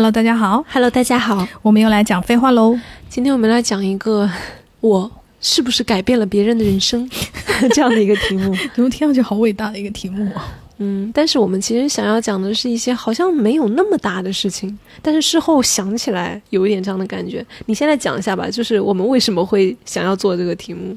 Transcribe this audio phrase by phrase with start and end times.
[0.00, 0.64] Hello，大家好。
[0.72, 2.74] Hello，大家好，我们又来讲废话喽。
[3.10, 4.26] 今天我们来讲一个
[4.80, 7.06] 我是不是改变了别人的人生
[7.74, 8.56] 这样的一个题目。
[8.74, 10.56] 怎么听上去好伟大的一个题目啊？
[10.78, 17.44] 嗯，但是我们其实想要讲的是一些好像没有那么大的事情，但是事后想起来有一点这样的感觉。
[17.66, 20.96] 你现在讲一下吧，就是我们为什么会想要做这个题目？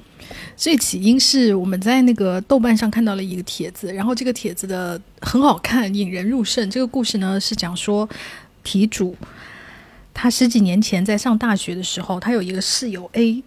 [0.55, 6.70] 这起因是我们在那个豆瓣上看到了一个帖子，然后这个帖子的很好看，引人入胜。
[6.70, 8.07] 这个故事呢是讲说
[8.64, 9.16] 题主
[10.14, 13.44] 他十几年前在上大学的时候，他有一个室友 A。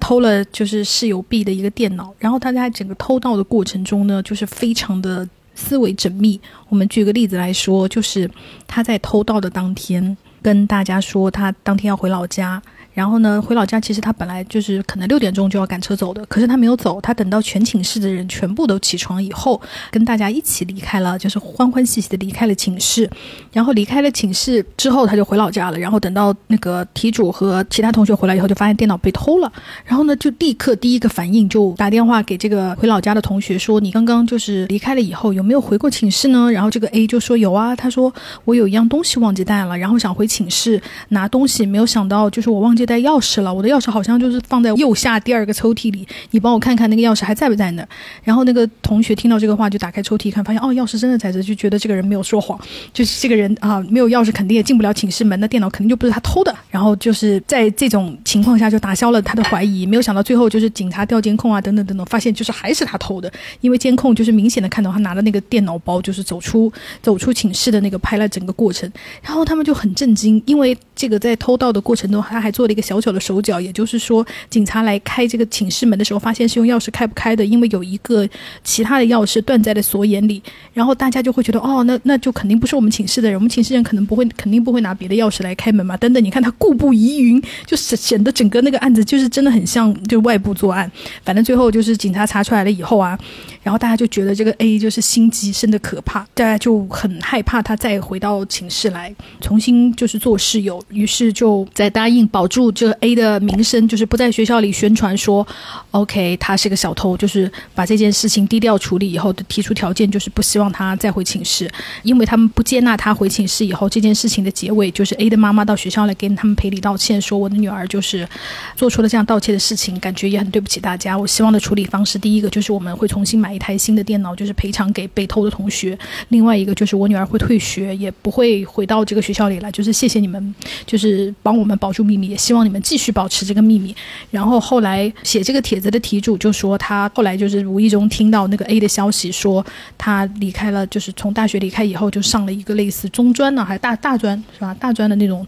[0.00, 6.40] 偷了就是室友 B 的一个电脑，然后他在整个偷盗的过程中呢，就是非常的思维缜密。
[6.70, 8.30] 我们举个例子来说，就是
[8.66, 23.08] 他在偷盗的当天跟大家说他当天要回老家，然后呢回老家其实他本来就是可能六点钟就要赶车走的，可是他没有走，他等到全寝室的人全部都起床以后，跟大家一起离开了，就是欢欢喜喜的离开了寝室。
[23.52, 25.78] 然后离开了寝室之后，他就回老家了。
[25.78, 29.50] 然后等到那个题主和其他同学回来以后，就发现电脑被偷了。
[29.84, 38.12] 然后呢，就立刻第一个反应就打电话给这个回老家的同学说：“你刚刚就是离开了以后，有没有回过寝室呢？”然后这个 A 就说：“有啊。”他说
[38.44, 43.52] ：“我有一样东西忘记带了，然后想回寝室拿东西，没有想到就是我忘记带钥匙了。
[43.52, 47.88] 我的钥匙好像就是放在右下第二个抽屉里，你帮我看看那个钥匙还在不在那儿。”
[48.22, 52.58] 然后那个同学听到这个话，就打开抽屉一看，发现哦，钥匙真的在这，就觉得这个人没有说谎，
[52.92, 56.54] 就是这个人啊没有钥匙肯定也进不了寝室门，那电脑肯定就不是他偷的。
[56.70, 68.90] 然后就是在这种情况下就打消了他的怀疑，没有想到最后就是警察调监控啊等等等等，发现就是还是他偷的，因为监控就是明显的看到他拿的那个电脑包就是走出走出寝室的那个拍了整个过程。
[69.22, 78.26] 然后他们就很震惊，因为这个在偷盗的过程中他还做了一个小小的手脚，也就是说警察来开这个寝室门的时候，发现是用钥匙开不开的，因为有一个
[78.62, 80.40] 其他的钥匙断在了锁眼里。
[80.72, 85.96] 然后大家就会觉得哦，那那就肯定不是我们寝室的人，我们寝室人可能不会，肯定不会拿别的钥匙来开门嘛。
[85.96, 90.90] 等等，你看他故步疑云，就是显得整个那个案子就是真的很像就外部作案。
[91.24, 93.18] 反正最后就是警察查出来了以后啊，
[93.62, 105.46] 然后大家就觉得这个 A 就是心机深的可怕，大家就很害怕他再回到寝室来重新就是做室友，于是就在答应保住这个 A 的名声，就是不在学校里宣传说
[105.90, 111.70] ，OK 他是个小偷，就是把这件事情低调处理以后提出条件，就是不希望他再回寝室，
[112.02, 118.26] 因为他们不接纳他回寝室以后，这件事情的结尾就是 A 的妈妈到学校来跟他们赔礼道歉，说我的女儿就是
[118.74, 121.16] 做出了这样盗窃的事情，感觉也很对不起大家。
[121.18, 125.92] 我希望的处理方式，第一个就是我们会重新买买一台新的电脑，就是赔偿给被偷的同学；
[126.28, 129.72] 另外一个就是我女儿会退学，也不会回到这个学校里来。
[129.72, 130.54] 就是谢谢你们，
[130.86, 133.92] 就是帮我们保住秘密，也希望你们继续保持这个秘密。
[134.30, 139.66] 然后后来写这个帖子的题主就说，他后来就是无意中听到那个 A 的消息，说
[139.98, 144.72] 他离开了，就是从大学离开以后，就上了一个类似中专呢，还大大专是吧？
[144.74, 145.44] 大专的那种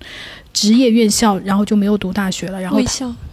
[0.53, 2.61] 职业院校，然后就没有读大学了。
[2.61, 2.81] 然后，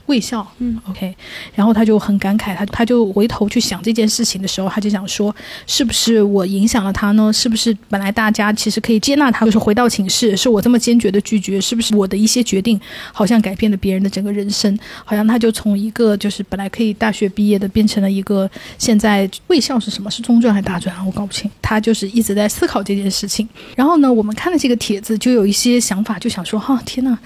[0.10, 1.16] 卫校，嗯，OK，
[1.54, 5.34] 然后他就很感慨，他他就回头去想这件事情的时候，他就想说，
[5.68, 7.32] 是不是我影响了他呢？
[7.32, 11.62] 是不是本来大家其实可以接纳他，就是回到寝室，是我这么坚决的拒绝？
[11.62, 12.80] 是不是我的一些决定
[13.14, 14.78] 好像改变了别人的整个人生？
[15.06, 18.50] 好像他就从一个就是本来可以大学毕业的，变成了一个
[18.80, 20.10] 现在卫校是什么？
[20.10, 21.04] 是中专还是大专啊？
[21.06, 21.50] 我搞不清。
[21.62, 23.48] 他就是一直在思考这件事情。
[23.76, 27.18] 然后呢，我们看了这个帖子，就有一些想法，就想说，哈、天呐！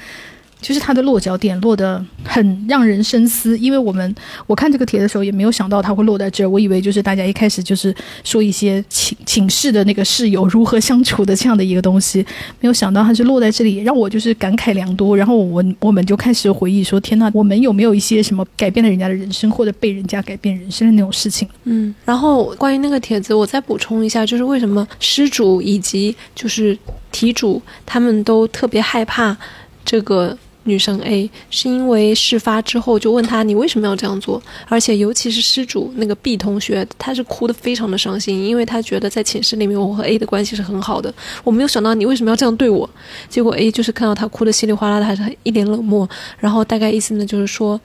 [0.64, 4.16] 就是它的落脚点落得很让人深思，因为我们
[4.48, 7.94] 我看这个帖的时候也没有想到它会落在这儿，我以为就是大家一开始就是
[8.24, 12.26] 说一些寝寝室的那个室友如何相处的这样的一个东西，
[12.62, 15.18] 没有想到它是落在这里，让我就是感慨良多。
[15.18, 21.46] 然后我我们就开始回忆说，天呐，我们有没有一些什么改变了人家的人生，或者被人家改变人生的那种事情？
[21.66, 26.78] 嗯，然后关于那个帖子，我再补充一下，就是为什么失主以及就是
[27.12, 29.36] 题主他们都特别害怕
[29.84, 41.14] 这个女生 A，是因为事发之后就问他你为什么要这样做，而且尤其是失主那个 B 同学，他是哭得非常的伤心，因为他觉得在寝室里面我和 A 的关系是很好的，
[41.44, 42.90] 我没有想到你为什么要这样对我，
[43.30, 47.80] 结果 A 就是看到他哭得稀里哗啦的，还是一脸冷漠，然后大概意思呢就是说，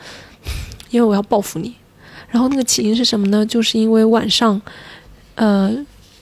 [0.90, 1.74] 因为我要报复你。
[2.30, 3.44] 然后那个起因是什么呢？
[3.46, 4.60] 就是因为晚上，
[5.34, 5.74] 呃，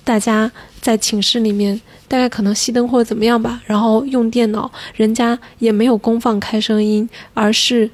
[0.05, 0.51] 大家
[0.87, 7.91] 在寝室里面，大概可能熄灯或者怎么样吧，然后用电脑，人家也没有公放开声音，而是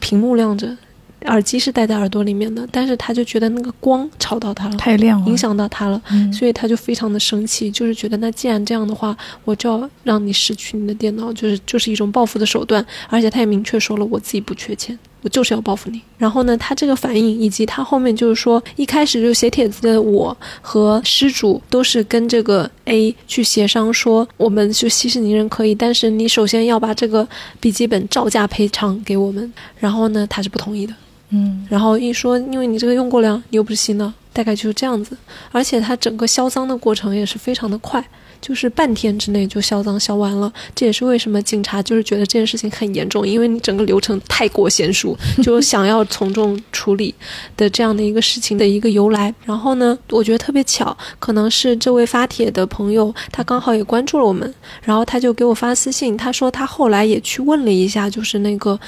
[0.00, 0.76] 屏幕亮着，
[1.24, 9.16] 耳机是戴在耳朵里面的，但是他就觉得那个光吵到他了，太亮了，影响到他了，嗯所以他就非常的生气，就是觉得那既然这样的话，
[9.46, 14.98] 我就要让你失去你的电脑，就是就是一种报复的手段，而且他也明确说了我自己不缺钱。
[15.24, 16.00] 我就是要报复你。
[16.18, 27.26] 然后呢，他这个反应以及他后面就是说，一开始就写帖子的我和失主都是跟这个 A 去协商说，我们就息事宁人可以，但是你首先要把这个
[27.58, 29.50] 笔记本照价赔偿给我们。
[29.78, 30.94] 然后呢，他是不同意的。
[31.30, 35.16] 嗯，然后一说，因为你这个用过了，你又不是新的，大概就是这样子。
[35.50, 38.06] 而且他整个销赃的过程也是非常的快。
[38.44, 47.14] 就是半天之内就销赃销完了，这也是为什么警察就是觉得这件事情很严重，因为你整个流程太过娴熟，就 想要从重处理
[47.56, 49.34] 的这样的一个事情的一个由来。
[49.46, 54.52] 然后呢，我觉得特别巧，可能是这位发帖的朋友他刚好也关注了我们，
[54.82, 58.78] 然后他就给我发私信，他说他后来也去问了一下，就是那个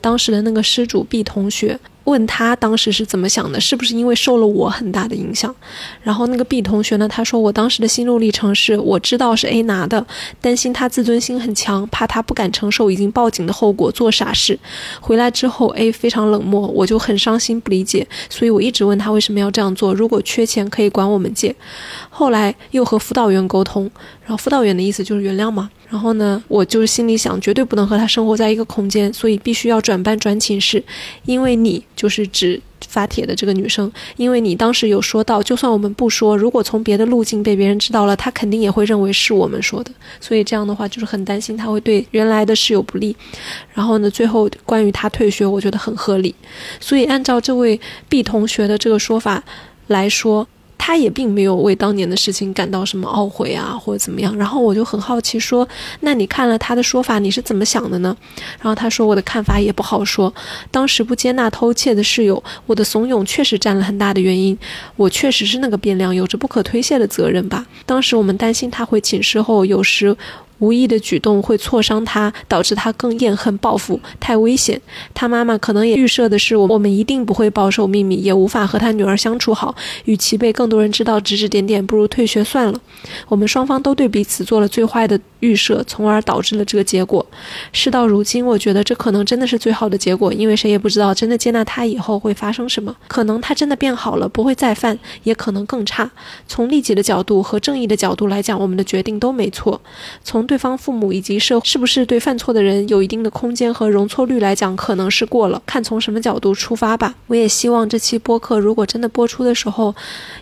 [0.00, 1.76] 当时的那个失主 B 同学。
[2.10, 5.54] 问他当时是怎么想的，是不是因为受了我很大的影响？
[6.02, 10.04] 然后那个 B 同学呢，他说我当时的心路历程是，我知道是 A 拿的，
[10.40, 14.58] 担心他自尊心很强，怕他不敢承受已经报警的后果，做傻事。
[15.00, 19.94] 回来之后 A 非常冷漠，我就很伤心不理解，所以我一直问他为什么要这样做。
[19.94, 21.54] 如果缺钱可以管我们借。
[22.08, 23.90] 后来又和辅导员沟通，
[24.24, 25.70] 然后辅导员的意思就是原谅嘛。
[25.90, 30.80] 然后呢，我就是心里想，绝对不能和他生活在一个空间，所以必须要转班转寝室。
[31.24, 39.90] 因为你就是指发帖的这个女生，因为你当时有说到，就算我们不说，如果从别的路径被别人知道了，他肯定也会认为是我们说的。
[40.20, 43.16] 所以这样的话，就是很担心他会对原来的室友不利。
[43.74, 46.32] 然后呢，最后关于他退学，我觉得很合理。
[46.78, 49.42] 所以按照这位 B 同学的这个说法
[49.88, 50.46] 来说。
[50.82, 54.34] 他也并没有为当年的事情感到什么懊悔啊，或者怎么样。
[54.38, 55.68] 然后我就很好奇，说
[56.00, 58.16] ：“那你看了他的说法，你是怎么想的呢？”
[58.62, 60.32] 然后他说：“我的看法也不好说。
[60.70, 64.58] 当时不接纳偷窃的室友，我的怂恿确实占了很大的原因。
[64.96, 67.66] 我确实是那个变量，有着不可推卸的责任吧。
[67.84, 70.16] 当时我们担心他回寝室后，有时……”
[70.60, 74.80] 无意的举动会挫伤他，导致他更厌恨报复，太危险。
[75.12, 79.74] 他妈妈可能也预设的是，我我们一定不会保守秘密，也无法和他女儿相处好。
[80.04, 82.80] 与其被更多人知道指指点点，不如退学算了。
[83.28, 87.24] 我们双方都对彼此做了最坏的预设，从而导致了这个结果。
[87.72, 92.94] 事到如今，我觉得这可能真的是最好的结果，因为谁也不知道真的接纳他以后会发生什么。
[93.08, 96.10] 可能他真的变好了，不会再犯，也可能更差。
[96.46, 99.80] 从利己的角度和正义的角度来讲，我们的决定都没错。
[100.22, 105.62] 从对方父母以及社是不是对犯错的人有一定的空间和容错率来讲，可能是过了。
[105.64, 107.14] 看从什么角度出发吧。
[107.28, 109.94] 我也希望这期播客如果真的播出的时候，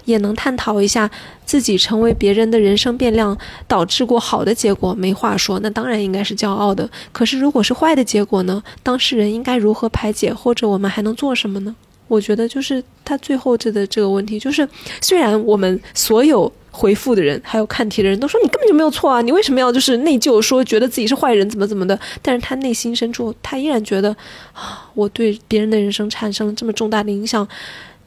[0.07, 1.11] 也能探讨一下
[1.45, 6.89] 自己成为别人的人生变量，导致过好的结果，没话说，那当然应该是骄傲的。
[7.13, 8.63] 可是如果是坏的结果呢？
[8.83, 11.77] 当事人应该如何排解，或者我们还能做什么呢？
[12.09, 14.69] 我觉得就是他最后这的这个问题，就是
[15.01, 16.53] 虽然我们所有。
[16.71, 19.21] 回复的人，还有看题的人都说你根本就没有错啊！
[19.21, 21.99] 你为什么要就是内疚，说觉得自己是坏人，怎么怎么的？
[22.23, 24.15] 但是他内心深处，他依然觉得
[24.53, 27.49] 啊，我对别人的人生产生了这么重大的影响，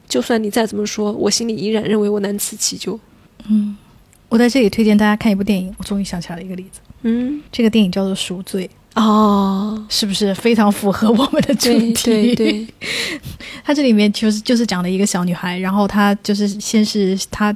[0.08, 2.98] 就算你再怎么说，我心里依然认为我难辞其咎。
[3.50, 3.76] 嗯，
[4.30, 6.80] 我在这里推荐大家看一部电影，我终于想起来了一个例子。
[7.02, 11.92] 嗯，这个电影叫做《赎罪》哦，是不是非常符合我们的主题？
[12.04, 12.66] 对对，
[13.64, 17.54] 它这里面就是就是讲的一个小女孩，然后她就是先是她。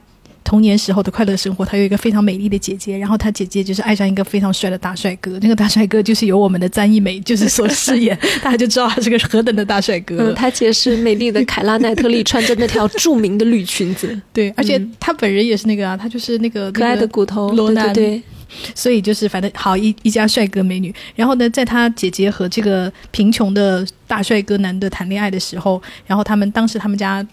[0.48, 10.32] 童年时候的快乐生活，她有一个非常美丽的姐姐，然后她姐姐就是爱上一个非常帅的大帅哥，那个大帅哥就是由我们的詹一美就是所饰演，大家就知道他是个何等的大帅哥。
[10.34, 18.22] 他姐是美丽的凯拉奈特利，穿着那条著名的绿裙子， 对，而且他本人也是那个啊，他就是那个可爱的骨头罗南，对，
[18.74, 20.94] 所以就是反正好一一家帅哥美女。
[21.14, 27.26] 然后呢，在他姐姐和这个贫穷的大帅哥男的谈恋爱的时候，然后他们当时他们家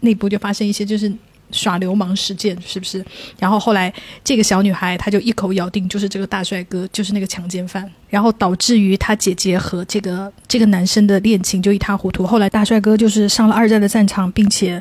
[0.00, 1.12] 内部就发生一些就是。
[1.52, 3.04] 耍流氓事件是不是？
[3.36, 12.24] 然后后来这个小女孩她就一口咬定就是这个大帅哥就是那个强奸犯，然后导致于她姐姐和这个这个男生的恋情就一塌糊涂。
[12.24, 14.80] 后来大帅哥就是上了二战的战场，并且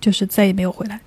[0.00, 1.00] 就是再也没有回来。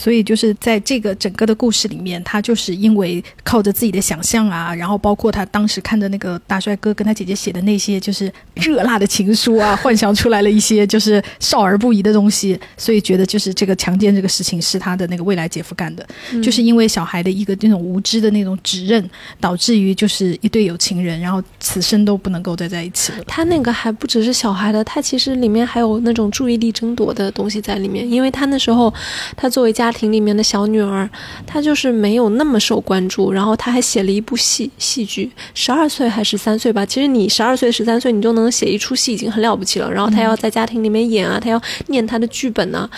[0.00, 16.08] 所以就是在这个整个的故事里面，他就是因为靠着自己的想象啊，然后包括他当时看着那个大帅哥跟他姐姐写的那些就是热辣的情书啊，幻想出来了一些就是少儿不宜的东西，所以觉得就是这个强奸这个事情是他的那个未来姐夫干的，
[16.42, 23.18] 就是因为小孩的一个那种无知的那种指认，导致于就是一对有情人，然后此生都不能够再在一起了。
[23.26, 28.30] 他那个还不只是小孩的，他其实里面还有那种注意力争夺的东西在里面，因为。
[28.30, 28.94] 他那时候，
[29.36, 31.08] 他作为家庭里面的小女儿，
[31.46, 33.32] 她就是没有那么受关注。
[33.32, 36.84] 然后她还写了一部戏戏剧，十二岁还是三岁吧？
[36.86, 39.90] 其实你十二岁、十三岁，你就能写一出戏，已经很了不起了。
[39.90, 42.88] 然后她要在家庭里面演啊，她要念她的剧本呢。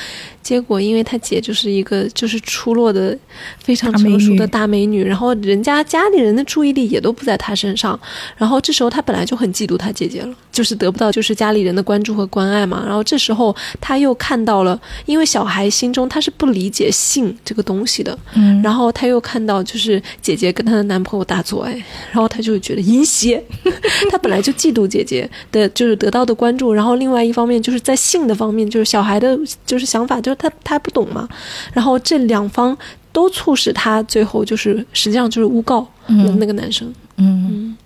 [0.42, 3.16] 结果，因为她姐就是一个就是出落的
[3.60, 7.98] 非常成熟的大美女，然后人家家里人的注意力也都不在她身上，
[8.36, 12.82] 然后这时候她本来就很嫉妒她姐姐了，就是得不到就是家里人的关注和关爱嘛。
[12.84, 21.72] 然后这时候她又看到了，因为小孩心中她是不理解性这个东西的，嗯，然后她又看到就是姐姐跟她的男朋友大做爱，
[22.10, 23.40] 然后她就觉得淫邪，
[24.10, 30.32] 她本来就嫉妒姐姐的就是得到的关注，然后另外一方面就是在性的方面，就是小孩的就是想法就。
[30.32, 31.28] 是她她不懂嘛，
[31.74, 32.74] 然后这两方
[33.12, 35.86] 都促使她最后就是实际上就是诬告
[36.38, 37.76] 那个男生，嗯。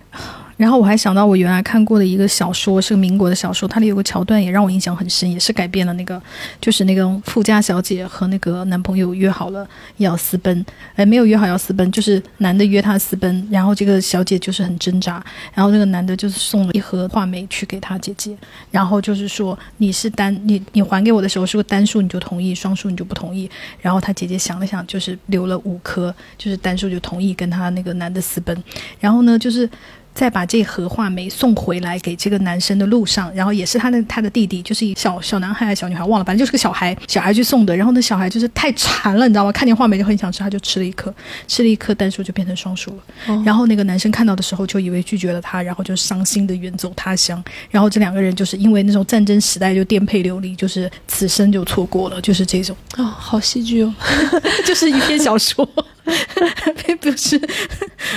[0.56, 6.20] 然后我还想到我原来看过的一个小说，是个民国的小说，它里有个桥段也让我印象很深，也是改变了那个，
[6.60, 15.22] 就是那个富家小姐和那个男朋友约好了要私奔，哎，没有约好要私奔，就是男的约她私奔，然后这个小姐就是很挣扎，
[15.52, 18.34] 然后那个男的就是送了一盒话梅去给她姐姐，
[18.70, 28.64] 然后就是说你是单你你还给我的时候是个单数你就同意，双数你就不同意，然后她姐姐想了想，就是留了五颗，就是单数就同意跟他那个男的私奔，
[28.98, 29.68] 然后呢就是。
[30.16, 37.76] 再把这盒话梅送回来给这个男生的路上，然后也是他的他的弟弟，就是一小小男孩还是小女孩忘了，反正就是个小孩，小孩去送的。
[37.76, 39.52] 然后那小孩就是太馋了，你知道吗？
[39.52, 41.14] 看见话梅就很想吃，他就吃了一颗，
[41.46, 43.42] 吃了一颗单数就变成双数了。
[43.44, 47.44] 然后那个男生看到的时候就以为拒绝了他，然后就伤心的远走他乡。
[47.70, 53.94] 然后这两个人就是因为那种战争时代就颠沛流离，就是此生就错过了，就是这种啊，好戏剧哦，
[54.64, 55.68] 就是一篇小说。
[56.86, 57.40] 并不是，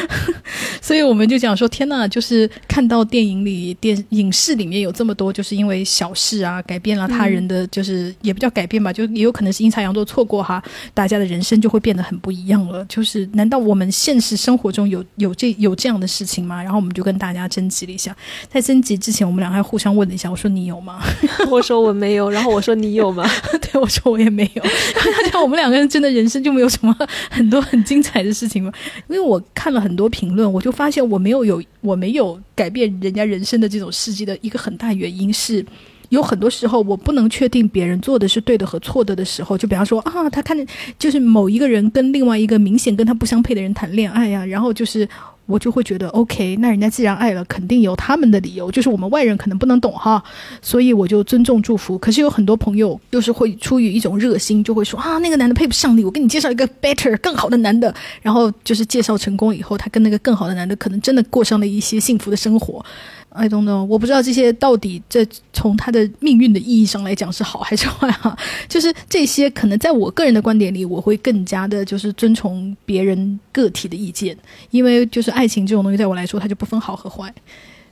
[0.79, 12.85] 所以我们就讲说，天呐，就是看到电影里、电影视里面有这么多，就是因为小事啊，改变了他人的，就是也不叫改变吧，就也有可能是阴差阳错错过哈，大家的人生就会变得很不一样了。
[12.85, 16.63] 就是难道我们现实生活中有有这 有这样的事情吗？
[16.63, 18.15] 然后我们就跟大家征集了一下，
[18.49, 21.01] 在征集之前，我们俩还互相问了一下，我说你有吗？
[21.51, 23.29] 我说我没有，然后我说你有吗？
[23.59, 24.61] 对，我说我也没有。
[24.63, 26.95] 大家我们两个人真的人生就没有什么
[27.29, 27.79] 很多很。
[27.89, 28.71] 精彩的事情吗？
[29.07, 35.65] 因为我看了很多评论，我就发现我没有有我没有改变人家人生的这种事迹的一个很大原因是，
[36.09, 40.67] 有很多时候我不能确定别人做的是对的和错的的时候，就比方说啊，他看见
[40.97, 45.07] 就是某一个人跟另外一个明显跟他不相配的人谈恋爱呀，然后就是。
[45.49, 50.23] 我就会觉得，OK，那人家既然爱了，肯定有他们的理由，就是我们外人可能不能懂哈，
[50.61, 51.97] 所以我就尊重祝福。
[51.97, 57.93] 可是有很多朋友又是会出于一种热心，就会说啊，那个男的配不上你，我给你介绍一个 better 更好的男的。
[58.21, 62.85] 然后就是介绍成功以后，他跟那个更好的男的可能真的过上了一些幸福的生活。
[63.31, 68.35] I don't know，我不知道这些到底这从他的命运的意义上来讲是好还是坏哈。
[68.67, 74.35] 就是这些可能在我个人的观点里，我会更加的就是遵从别人个体的意见，
[74.71, 77.33] 因为就是爱情这种东西，在我来说它就不分好和坏。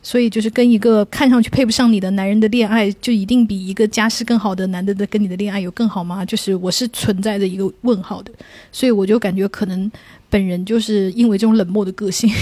[0.01, 6.24] 所以就是跟一个看上去配不上你的男人的恋爱，就一定比一个家世更好的男的的跟你的恋爱有更好吗？
[6.25, 8.32] 就是我是存在着一个问号的，
[8.72, 9.92] 所以我就感觉可能
[10.30, 12.30] 本人就是因为这种冷漠的个性。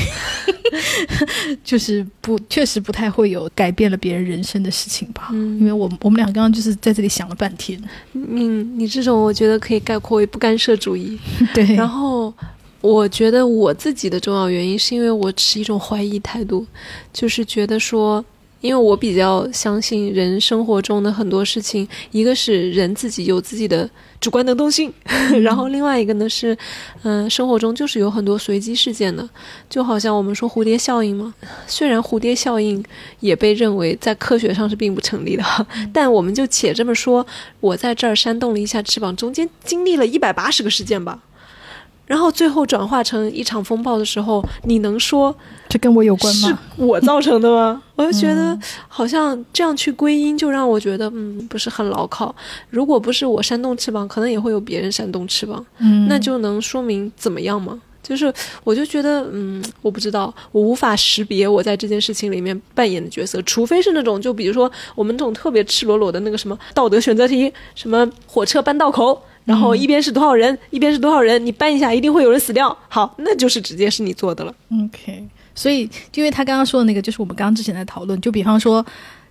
[1.64, 5.30] 就是不，确实不太会有改变了别人人生的事情吧。
[5.32, 7.80] 嗯，因为我我们俩刚刚就是在这里想了半天。
[8.14, 11.18] 嗯，你这种我觉得可以概括为不干涉主义。
[11.54, 11.76] 对。
[11.76, 12.34] 然后
[12.86, 16.65] 我觉得我自己的重要原因是因为我持一种怀疑态度，
[17.12, 18.24] 就是觉得说。
[18.62, 23.88] 因为我比较相信人生活中的很多事情，一个是人自己有自己的
[24.20, 24.92] 主观能动性，
[25.44, 26.58] 然后另外一个呢是，
[27.04, 29.30] 嗯，生活中就是有很多随机事件的，
[29.70, 31.32] 就好像我们说蝴蝶效应嘛。
[31.68, 32.84] 虽然蝴蝶效应
[33.20, 35.44] 也被认为在科学上是并不成立的，
[35.94, 37.24] 但我们就且这么说，
[37.60, 41.22] 我在这儿扇动了一下翅膀，中间经历了一百八十个事件吧。
[42.06, 45.36] 然后最后转化成一场风暴的时候，你能说
[45.68, 46.50] 这跟我有关吗？
[46.50, 47.82] 是我造成的吗？
[47.96, 48.58] 我就觉得
[48.88, 52.34] 好像这样去归因，就让我觉得嗯不是很牢靠。
[52.70, 55.66] 如果不是我扇动翅膀，可能也会有别人扇动翅膀。
[55.80, 57.82] 嗯，那就能说明怎么样吗？
[58.04, 58.32] 就是
[58.64, 69.20] 我就觉得嗯，我不知道，我无法识别我在这件事情里面扮演的角色，除非是那种就比如说我们这种特别赤裸裸的那个什么道德选择题，什么火车搬道口。
[69.46, 72.75] 然后一边是多少人，一边是多少人，你搬一下一定会有人死掉。
[72.90, 74.54] 好，那就是直接是你做的了。
[74.84, 75.24] OK，
[75.54, 78.86] 所以因为他刚刚说的那个，就是我们刚刚之前在讨论，就比方说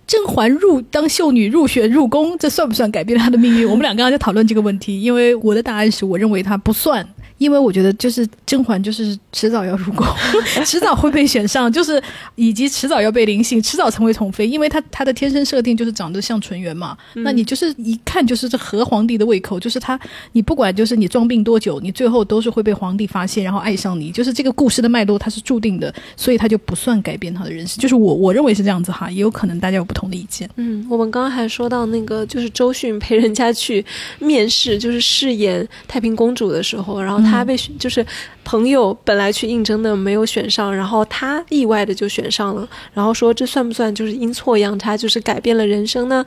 [0.07, 3.67] 甄嬛入当秀女入选入宫，这算不算改变她的命运？
[3.67, 7.05] 我们俩刚刚在讨论这个问题，因为我的答案是我认为她不算。
[7.37, 10.05] 因为我觉得就是甄嬛就是迟早要入宫，
[10.65, 12.01] 迟早会被选上， 就是
[12.35, 19.99] 以及迟早要被临幸，迟早成为宠妃，因为她她的天生设定就是长得像纯元嘛，那你就是一看就是这合皇帝的胃口，就是他
[20.31, 30.49] 你不管就是你装病多久，你最后都是会被皇帝发现，然后爱上你，就是这个故事的脉络它是注定的，所以他就不算改变他的人生，就是我我认为是这样子哈，也有可能大家有不同的意见。
[30.55, 33.85] 嗯，我们刚刚还说到那个就是周迅陪人家去
[34.19, 38.05] 面试，就是饰演太平公主的时候，然后她被选就是。
[38.47, 46.23] 朋友本来去应征的没有选上，然后他意外的就选上了，然后说这算不算就是阴错阳差，就是改变了人生呢？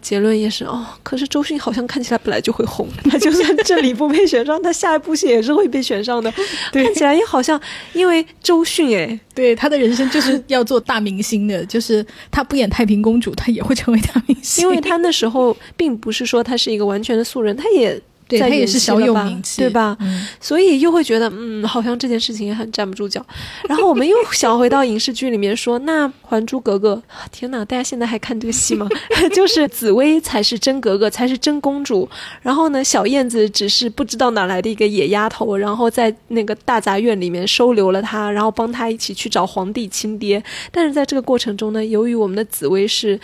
[0.00, 0.86] 结论也是哦。
[1.02, 6.32] 可是周迅好像看起来本来就会红，他就算这里不被选上，他下一部戏也是会被选上的。
[6.72, 7.60] 看起来也好像
[7.92, 14.62] 因为周迅哎，对他的人生就是要做大明星的，就是他不演太平公主，他也会成为大明星。
[14.62, 18.00] 因为他那时候并不是说他是一个完全的素人，他也。
[18.28, 19.96] 对他也是小有名气，对吧？
[20.38, 23.24] 所以又会觉得，嗯，好像这件事情也很站不住脚。
[23.68, 28.86] 然后我们又想回到影视剧里面说，那《还珠格格》，天哪，大家现在还看这个戏吗？
[29.32, 32.08] 就是紫薇才是真格格，才是真公主。
[32.42, 40.42] 然后呢，小燕子只是不知道哪来的一个野丫头，然后在那个大杂院里面收留了她，然后帮她一起去找皇帝亲爹。
[40.70, 43.18] 但是在这个过程中呢，由于我们的紫薇是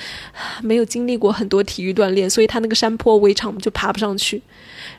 [0.63, 4.41] 没有经历过很多体育锻炼，所以她那个山坡围场就爬不上去。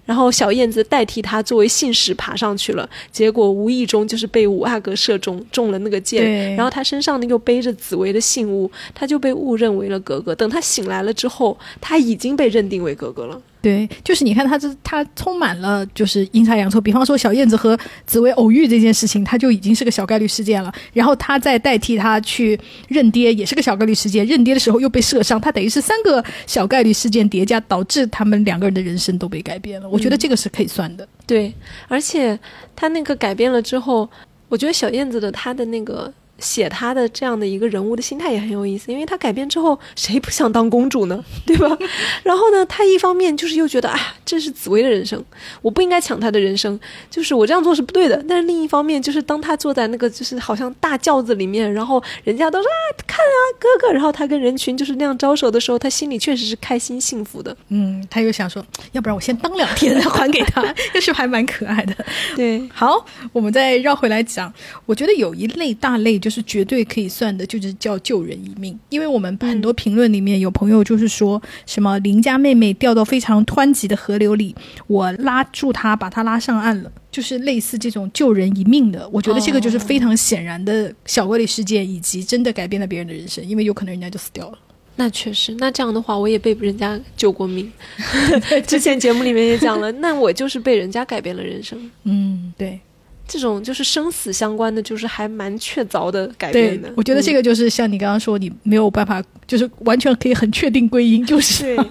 [0.05, 6.55] 然后小燕子代替他作为信使爬上去了，结果无意中就是被五阿哥射中，中了那个箭。
[6.55, 10.35] 然后他身上呢又背着紫薇的信物，他就被误认为了格格。
[10.35, 13.41] 等他醒来了之后，他已经被认定为格格了。
[13.65, 16.79] 对，就是你看他这，他充满了就是阴差阳错。
[16.79, 20.71] 比方说小燕子和紫薇偶遇这件事情，他就已经是个小概率事件了。
[20.93, 24.23] 然后他再代替他去认爹，也是个小概率事件。
[24.27, 29.89] 认爹的时候又被射伤，他等于是三个小概率事件叠加，导致他们两个人的人生都被改变了。
[29.89, 31.07] 我觉得这个是可以算的。
[31.25, 31.51] 对，
[31.87, 32.37] 而且
[32.75, 34.07] 他那个改变了之后，
[34.47, 36.13] 我觉得小燕子的他的那个。
[36.39, 41.23] 写他的这样的一个人物的心态也很有意思，因为他改变之后，谁不想当公主呢？
[41.45, 41.77] 对吧？
[42.23, 45.23] 然后呢，他一方面就是又觉得，啊，这是紫薇的人生，
[45.61, 46.77] 我不应该抢他的人生，
[47.09, 48.21] 就是我这样做是不对的。
[48.27, 57.55] 但是另一方面，就是当他坐在那个就是好像大轿子里面，然后人家都说啊，看啊，哥哥，然后他跟人群就是那样招手的时候，他心里确实是开心幸福的。
[57.69, 60.61] 嗯，他又想说，要不然我先当两天 还给他，
[60.93, 61.95] 就是还蛮可爱的。
[62.35, 64.51] 对，好，我们再绕回来讲，
[64.85, 66.19] 我觉得有一类大类。
[66.25, 68.75] 就是绝对可以算的，就是叫救人一命。
[68.89, 74.55] 因为我们很多评论里面有朋友就是说什么邻家妹妹掉到非常湍急的河流里，
[74.87, 79.07] 我拉住她，把她拉上岸了，就是类似这种救人一命的。
[79.09, 84.57] 我觉得这个就是非常显然的小概率事件，以及真的改变了别人的人生，因为有可能人家就死掉了。
[84.95, 87.71] 那确实，那这样的话，我也被人家救过命。
[88.65, 91.91] 之前节目里面也讲了，那我就是被人家改变了人生。
[92.05, 92.79] 嗯，对。
[93.27, 96.91] 这种就是生死相关的，就是还蛮确凿的改变的。
[96.95, 101.75] 我觉得这个就是像你刚刚说，你没有办法，就是完全可以很确定归因，就是。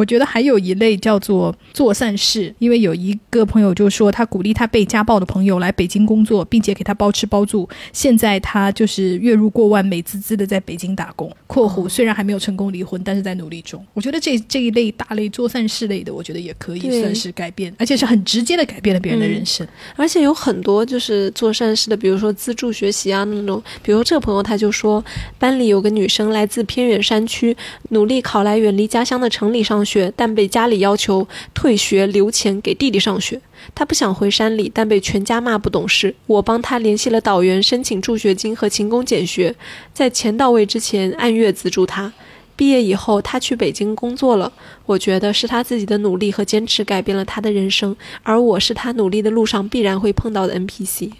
[0.00, 7.68] 我觉得还有一类叫做做善事，因为有一个朋友就说他鼓励他被家暴的朋友来北京工作，并且给他包吃包住。
[7.92, 11.30] 现在他就是月入过万，美滋滋的在北京打工。
[11.46, 19.66] （括弧虽然还没有成功离婚，但是在努力中。）我觉得这这一类大类做善事类的，我觉得也可以算是改变，而且是很直接的改变了别人的人生。
[19.96, 23.62] 而且有很多就是做善事的，比如说资助学习啊那种。
[23.82, 25.04] 比如这个朋友他就说，
[25.38, 27.54] 班里有个女生来自偏远山区，
[27.90, 29.70] 努力考来远离家乡的城里上。
[29.70, 33.40] 上学，但被家里要求退学留钱给弟弟上学。
[33.74, 36.14] 他不想回山里，但被全家骂不懂事。
[36.26, 39.54] 我帮他联系了导员，申请助学金和勤工俭学，
[39.92, 42.12] 在钱到位之前按月资助他。
[42.56, 44.52] 毕业以后，他去北京工作了。
[44.86, 51.10] 我觉得是他自己的努力和坚持改变了他的人生，而我是他努力的路上必然会碰到的 NPC。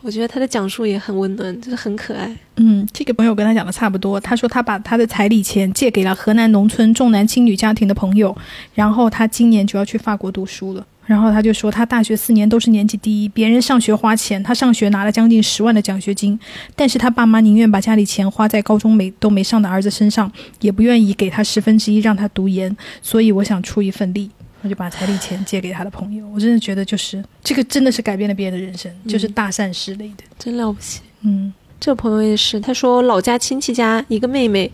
[0.00, 2.34] 我觉得他的讲述也很温暖，就是很可爱。
[2.56, 4.20] 嗯，这个朋友跟他讲的差不多。
[4.20, 8.36] 他说他把他的彩礼钱借给了河南农村重男轻女家庭的朋友，
[8.74, 10.86] 然后他今年就要去法国读书了。
[11.04, 16.38] 然后他就说他大学四年都是年级第一，别人上学花钱，他上学拿了将近十万的奖学金，
[16.76, 20.30] 但是他爸妈宁愿把家里钱花在高中没都没上的儿子身上，
[20.60, 22.76] 也不愿意给他十分之一让他读研。
[23.00, 24.30] 所以我想出一份力。
[24.62, 31.00] 他就把彩礼钱借给他的朋友，我真的觉得就是这个真的是改变了别人的人生，就是大善事类的，真了不起。
[31.22, 34.72] 嗯，这朋友也是，他说老家亲戚家一个妹妹，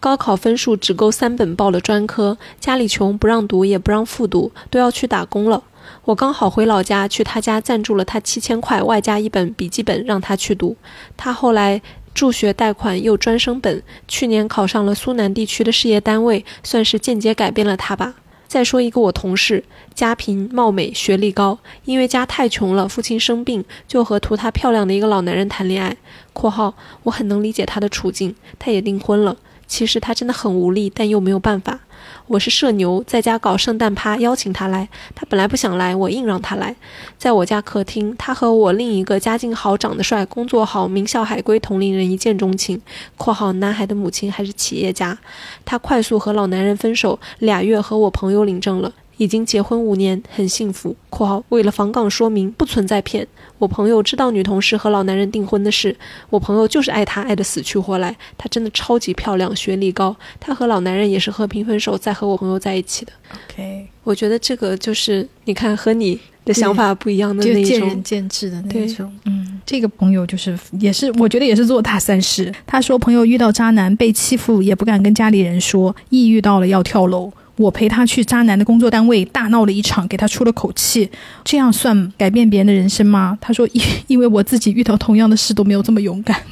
[0.00, 5.62] 高考分数只够三本报了专科，家里穷不让读也不让复读，都要去打工了。
[6.04, 10.76] 我刚好回老家，去他家赞助了他七千块，外加一本笔记本让他去读。
[11.16, 11.80] 他后来
[12.14, 18.14] 助学贷款又专升本，去年考上了苏南地区的事业单位，算是间接改变了他吧。
[18.46, 25.96] 再说一个我同事，家贫貌美，学历高，因为家太穷了，父亲生病，就和图她漂亮的一个老男人谈恋爱。
[26.32, 29.36] （括号我很能理解她的处境，她也订婚了。
[29.66, 31.80] 其实他真的很无力，但又没有办法。）
[32.28, 34.88] 我是社牛，在家搞圣诞趴，邀请他来。
[35.14, 36.74] 他本来不想来，我硬让他来。
[37.18, 42.80] 在我家客厅，他和我另一个家境好、长得帅、工作好、名校海归同龄人一见钟情。
[43.16, 45.16] （括号男孩的母亲还是企业家。）
[45.64, 48.92] 他快速和老男人分手，俩月和我朋友领证了。
[49.16, 50.94] 已经结婚五年，很幸福。
[51.08, 53.26] （括号为了防杠说明，不存在骗。
[53.58, 55.96] 我朋友知道女同事和老男人订婚的事，
[56.28, 58.14] 我朋友就是爱她爱得死去活来。
[58.36, 60.14] 她真的超级漂亮，学历高。
[60.38, 63.12] 她和老男人也是和平分手，再和我朋友在一起的。
[63.50, 68.02] OK，我觉得这个就是你看和你的想法不一样的那一种见仁。
[68.02, 69.10] 见智的那种。
[69.24, 72.52] 嗯，这个朋友就是也是，我觉得也是做大三事。
[72.66, 77.32] 他说朋友遇到渣男被欺负也不敢跟家里人说，抑郁到了要跳楼。
[77.56, 81.08] 我陪他去渣男的工作单位大闹了一场，给他出了口气，
[81.44, 83.36] 这样算改变别人的人生吗？
[83.40, 86.40] 他说因 因为我自己遇到同样的事都没有这么勇敢。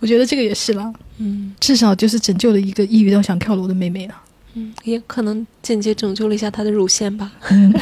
[0.00, 4.14] 我觉得这个也是啦，嗯至少就是拯救了一个抑郁到想跳楼的妹妹了。
[4.54, 7.30] 嗯，也可能间接拯救了一下她的乳腺吧。
[7.50, 7.72] 嗯，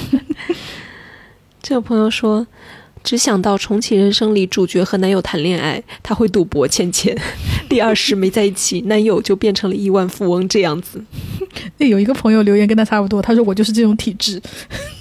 [1.63, 2.47] 这个朋友说，
[3.09, 7.17] 只想到重启人生里主角和男友谈恋爱，他会赌博欠钱，
[7.67, 11.03] 第二世没在一起，男友就变成了亿万富翁这样子。
[11.79, 14.39] 那有一个朋友留言跟他差不多，他说我就是这种体质。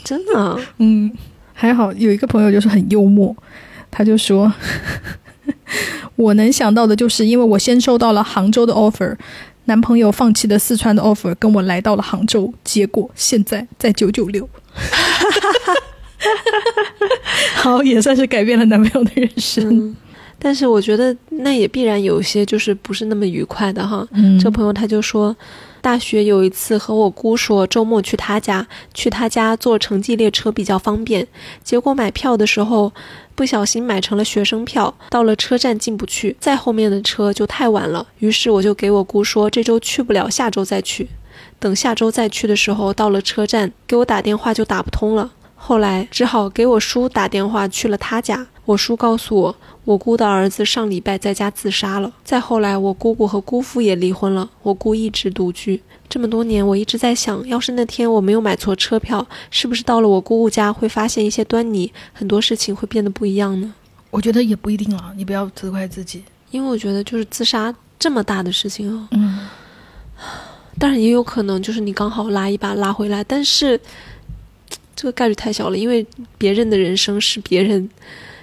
[0.05, 1.11] 真的啊， 嗯，
[1.51, 3.35] 还好有一个朋友就是很幽默，
[3.91, 4.53] 他就说，
[6.15, 9.17] 我能想到的就是因为我先收到了杭州的 offer，
[9.65, 14.47] 男朋友放弃的四川的 offer，跟我来到了杭州，结果现在在九九六。
[17.55, 19.67] 好，也算是改变了男朋友的人生。
[19.69, 19.95] 嗯，
[20.39, 24.07] 但是我觉得那也必然有一些就是不是那么愉快的哈。
[24.11, 25.35] 嗯这朋友他就说，
[25.81, 31.27] 大学有一次和我姑说周末去他家，去他家坐城际列车比较方便。
[31.63, 32.91] 结果买票的时候
[33.35, 38.07] 不小心买成了学生票，到了车站进不去，再后面的车就太晚了。
[38.19, 41.07] 于是我就给我姑说这周去不了，下周再去。
[41.59, 45.31] 等下周再去的时候，到了车站给我打电话就打不通了。
[45.67, 48.47] 后来只好给我叔打电话去了他家。
[48.63, 49.53] 我叔告诉我，
[49.83, 52.09] 我姑的儿子上礼拜在家自杀了。
[52.23, 55.83] 再后来，我姑姑和姑父也离婚了，我姑一直独居。
[56.07, 63.73] 这么多年，我一直在想，要是那天我没有买错车票，是不是到了我姑姑家会发现一些端倪，很多事情会变得不一样呢？
[64.09, 66.23] 我觉得也不一定了，你不要责怪自己。
[66.49, 69.45] 因为我觉得，就是自杀这么大的事情啊，嗯，
[70.79, 73.77] 当然也有可能就是你刚好拉一把拉回来，但是
[74.97, 76.03] 这个概率太小了，因为
[76.39, 77.87] 别人的人生是别人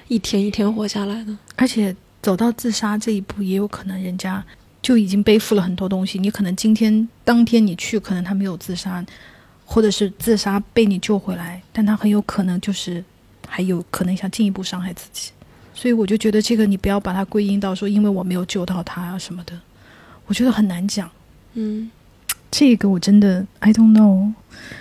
[0.06, 1.36] 一天一天活下来的。
[1.56, 4.42] 而且走到自杀这一步，也有可能人家
[4.80, 6.16] 就已经背负了很多东西。
[6.16, 9.04] 你可能今天当天你去，可能他没有自杀，
[9.66, 13.02] 或者是自杀被你救回来，但他很有可能就是
[13.48, 15.32] 还有可能想进一步伤害自己。
[15.74, 19.58] 所以我就觉得这个你不要把它归因到说因为我没有救到他啊什么的，
[20.26, 21.10] 我觉得很难讲。
[21.54, 21.90] 嗯
[22.56, 24.32] 这个我真的 I don't know。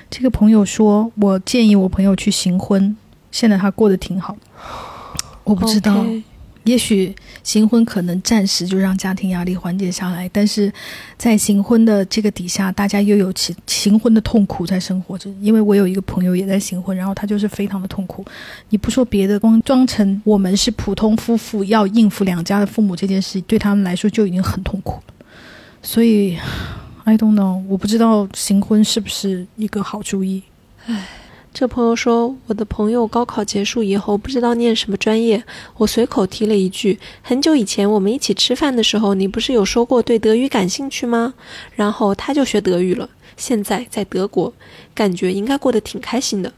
[0.07, 2.95] 这个朋友说，我建议我朋友去行婚，
[3.31, 4.37] 现在他过得挺好。
[5.43, 6.05] 我不知道
[6.65, 10.71] 也许行婚可能暂时就让家庭压力缓解下来，但是
[11.17, 15.27] 在行婚的这个底下，大家又有其行婚的痛苦在生活着。
[15.41, 18.23] 因为我有一个朋友也在行婚，然后他就是非常的痛苦。
[18.69, 25.13] 你不说别的，光装成我们是普通夫妇要应付两家的父母这件事，对他们来说就已经很痛苦了。
[25.81, 26.37] 所以
[27.03, 30.43] ，I don't know，我不知道行婚是不是一个好主意。
[30.85, 31.07] 唉
[31.53, 35.43] 这朋友说，我的朋友高考结束以后不知道念什么专业，
[35.77, 41.35] 我随口提了一句：“很久以前我们一起吃饭的时候，你不是有说过对德语感兴趣吗？”
[41.77, 44.51] 然后他就学德语了，现在在德国，
[44.95, 46.51] 感觉应该过得挺开心的。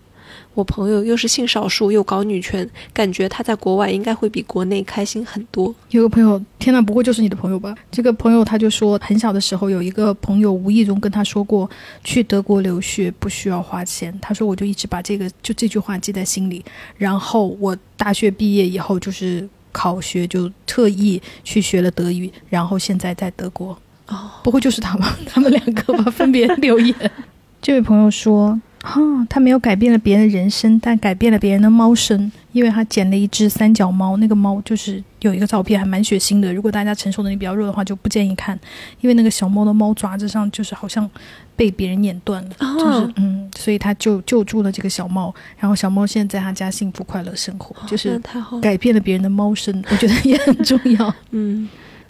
[0.55, 5.73] 我朋友又是性少数又搞女权，感觉他在国外应该会比国内开心很多。
[5.89, 7.75] 有个朋友，天呐，不会就是你的朋友吧？
[7.91, 11.69] 这个朋友他就说，很小的时候有一个朋友无意中跟他说过，
[12.03, 14.17] 去德国留学不需要花钱。
[14.21, 16.63] 他说我就一直把这个就这句话记在心里。
[16.97, 23.77] 然后我大学毕业以后就是考学，就特意去学了德语，然后现在在德国。
[24.07, 25.17] 哦，不会就是他吧？
[25.25, 26.95] 他们两个吧，分别留言。
[27.59, 34.15] 这位朋友说：“哈、他没有改变了别人的人生，但改变了别人的猫生，因为他捡了一只三脚猫。
[34.17, 36.53] 那个猫就是有一个照片，还蛮血腥的。
[36.53, 38.57] 如果大家承受能力比较弱的话，就不建议看，
[39.01, 41.09] 因为那个小猫的猫爪子上就是好像
[41.55, 48.21] 被别人碾断了，啊就是嗯，所以他就救助了这个小猫，然后小猫现在在他家幸福快乐生活，就是。
[48.61, 51.13] 改变了别人的猫生，我觉得也很重要。
[51.31, 51.67] 嗯，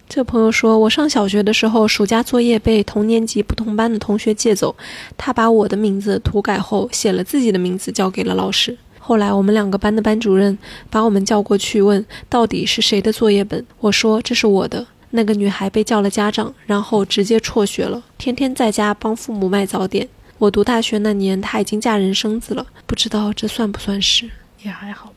[0.08, 4.76] 这朋友说，我上小学的时候，暑假作业被同年级不同班的同学借走，
[5.18, 8.78] 他把我的名字涂改后，写了自己的名字交给了老师。
[9.00, 10.58] 后来我们两个班的班主任
[10.90, 13.66] 把我们叫过去问，到底是谁的作业本？
[13.80, 14.86] 我说这是我的。
[15.12, 20.08] 那个女孩被叫了家长，然后直接辍学了，天天在家帮父母卖早点。
[20.38, 24.30] 我读大学那年，她已经嫁人生子了，不知道这算不算是？
[24.62, 25.14] 也还好。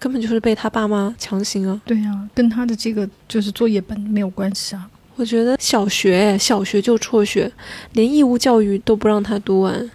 [0.00, 1.80] 根本就是被他爸妈强行啊！
[1.84, 4.88] 对呀，跟他的这个就是作业本没有关系啊。
[5.16, 7.52] 我觉得小学小学就辍学，
[7.92, 9.90] 连义务教育都不让他读完，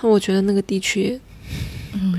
[0.00, 1.20] 那我觉得那个地区，
[1.94, 2.14] 嗯，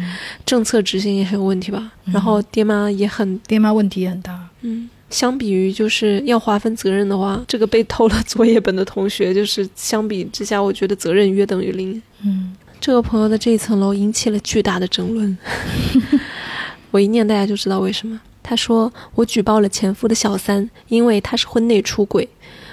[0.45, 1.93] 政策执行也很有问题吧。
[2.03, 4.37] 然后爹妈也很爹妈问题也很大。
[4.61, 12.01] 嗯，相比于就是要划分责任的话，这个被偷了作业本的同学，就是相比之下，我觉得责任约等于零。
[12.25, 15.37] 嗯，这个朋友的这一层楼引起了巨大的争论。
[16.91, 18.19] 我一念，大家就知道为什么。
[18.41, 22.27] 他说：“我举报了前夫的小三，因为他是婚内出轨。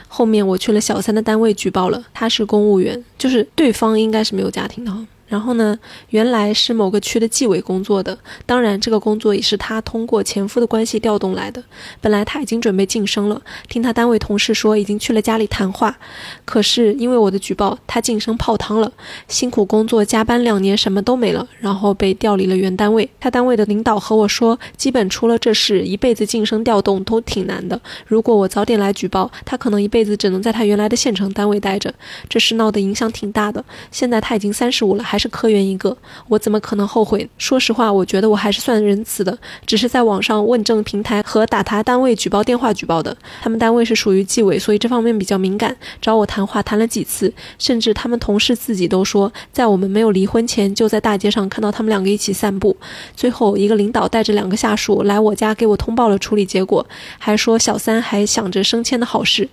[0.08, 4.92] 后面我去了小三的单位举报了，他是公务员，就是对方应该是没有家庭的。”
[5.28, 5.76] 然后呢，
[6.10, 11.60] 原来是某个区的纪委工作的，当然这个工作也是他通过前夫的关系调动来的。
[12.00, 15.98] 本来他已经准备晋升了，听他单位同事说已经去了家里谈话，
[16.44, 18.92] 可是因为我的举报，他晋升泡汤了，
[19.26, 23.10] 辛苦工作加班两年什么都没了，然后被调离了原单位。
[23.18, 27.80] 他单位的领导和我说，基本出了这事，一辈子晋升调动都挺难的。
[28.06, 31.92] 如果我早点来举报，他可能一辈子只能在他原来的县城单位待着。
[32.28, 33.64] 这事闹得影响挺大的。
[33.90, 35.15] 现在他已经三十五了，还。
[35.16, 35.96] 还是科员一个，
[36.28, 37.26] 我怎么可能后悔？
[37.38, 43.16] 说实话，我觉得我还是算仁慈的，只是在网上问政平台和打他单位举报电话举报的。
[43.40, 52.76] 他们单位是属于纪委，所以这方面比较敏感，找我谈话谈了几次，甚至他们同事自己都说，在我们没有离婚前，就在大街上看到他们两个一起散步。
[53.14, 56.86] 最后一个领导带着两个下属来我家给我通报了处理结果，
[57.18, 59.48] 还说小三还想着升迁的好事。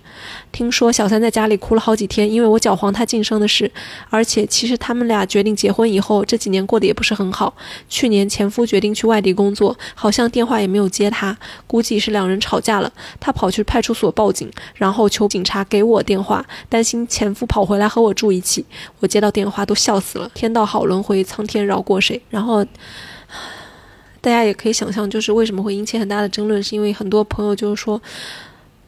[0.52, 3.72] 听说小三在家里哭了好几天，因为我搅黄他晋升的事，
[4.10, 5.53] 而且其实他们俩决定。
[5.54, 7.54] 结婚以后，这几年过得也不是很好。
[7.88, 11.36] 去年前夫决定去外地工作，好像电话也没有接他，
[11.66, 12.92] 估计是两人吵架了。
[13.20, 18.64] 他跑去派出所报警，然后求警察给我电话，担心前夫跑回来和我住一起。
[19.00, 22.20] 我接到电话都笑死了，天道好轮回，苍天饶过谁？
[22.30, 22.64] 然后
[24.20, 28.00] 大家也可以想象，就是为什么会引起很大的争论，是因为很多朋友就是说，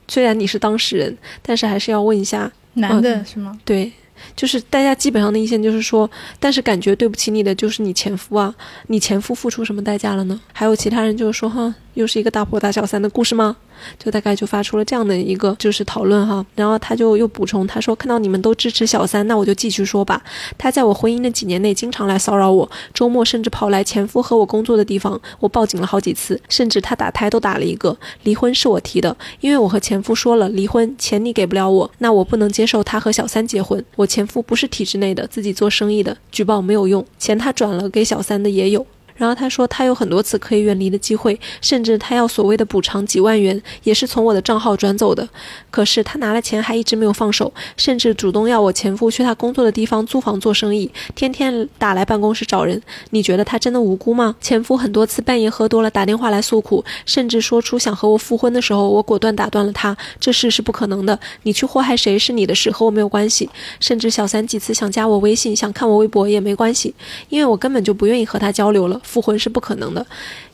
[0.09, 3.59] 虽然你是当事人，但是还是要问一下男的是吗？
[3.65, 3.93] 对。
[4.35, 8.55] 就是大家基本上的意见就是说，但是感觉对不起你的就是你前夫啊，
[8.89, 10.41] 你前夫付出什么代价了呢？
[10.53, 13.57] 还有其他人就是说，哈，又是一个大婆大小三的故事吗？
[13.99, 20.23] 就大概就发出了这样的一个就是讨论哈，然后他就又补充，他说看到你们都支持小三，那我就继续说吧。
[20.57, 27.97] 他在我婚姻的几年内经常来骚扰我，周末甚至跑来前夫和我工作的地方，我报警了好几次，甚至他打胎都打了一个。
[28.23, 33.85] 离婚是我提的，因为我和前夫说了离婚，钱你给不了我，那我不能接受他和小三结婚。
[33.97, 38.87] 我前夫不是体制内的，自己做生意的，举报没有用，钱他转了给小三的也有。
[39.17, 45.29] 然后他说，他有很多次可以远离的机会，甚至他要所谓的补偿几万元，也是从我的账号转走的。
[45.71, 52.81] 可是他拿了钱还一直没有放手，甚至主动要我前夫去他工作的地方租房做生意，天天打来办公室找人。
[53.11, 54.37] 你觉得他真的无辜吗？
[54.41, 61.19] 前夫很多次半夜喝多了打电话来诉苦，甚至说出想和我复婚的时候，我果断打断了他，这事是不可能的。
[61.43, 63.49] 你去祸害谁是你的事，和我没有关系。
[63.81, 66.95] 甚至小三几次想加我微信，想看我微博也没关系，
[67.29, 69.01] 因为我根本就不愿意和他交流了。
[69.07, 70.05] 复婚是不可能的，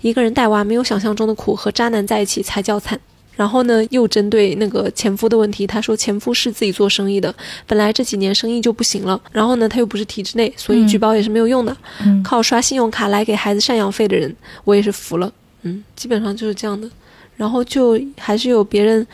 [0.02, 3.00] 一个人带娃没有想象中的苦，和渣男在一起才叫惨。
[3.34, 7.34] 然后呢，又针对那个前夫的问题，他说前夫是自己做生意的，
[7.66, 11.74] 本来这几年生意就不行了，然后呢，他又不是体制内，所以举报也是没有用的。
[12.22, 15.32] 靠刷信用卡来给孩子赡养费的人，我也是服了。
[15.62, 16.88] 嗯，基本上就是这样的。
[17.34, 19.04] 然后就还是有别人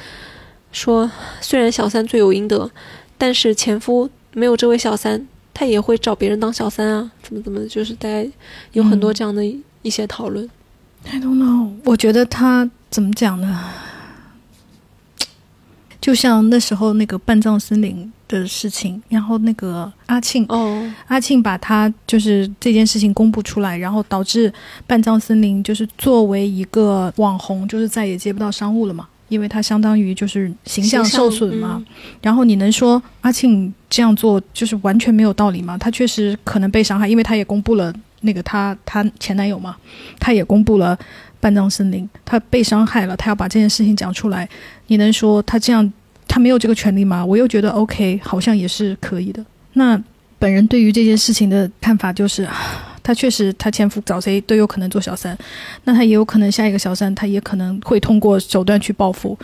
[0.72, 1.08] 说，
[1.40, 2.68] 虽然小三罪有应得，
[3.16, 5.26] 但是前夫没有这位小三。
[5.58, 8.30] 他也会找别人当小三啊，怎么怎么的，就是大家
[8.74, 9.44] 有很多这样的
[9.82, 10.48] 一些讨论。
[11.10, 13.64] I don't know，我觉得他怎么讲呢？
[16.00, 24.52] 就像那时候那个半藏森林的事情，然后那个阿庆哦，阿庆把他就是这件事情公布出来，然后导致
[24.86, 29.08] 半藏森林就是作为一个网红，就是再也接不到商务了嘛。
[29.28, 31.82] 因为他相当于就是形象受损嘛，
[32.22, 35.76] 然后你能说阿庆这样做就是完全没有道理吗？
[35.78, 39.76] 他确实可能被伤害，因为他也公布了那个他他前男友嘛，
[40.18, 40.98] 他也公布了
[41.40, 44.48] 半藏森林，他被伤害了，他要把这件事情讲出来，
[44.86, 45.92] 你能说他这样
[46.26, 47.24] 他没有这个权利吗？
[47.24, 49.44] 我又觉得 OK，好像也是可以的。
[49.74, 50.02] 那
[50.38, 52.48] 本人对于这件事情的看法就是。
[53.08, 55.34] 他确实，他前夫找谁都有可能做小三，
[55.84, 59.34] 那他也有可能下一个小三，他也可能会通过手段去报复。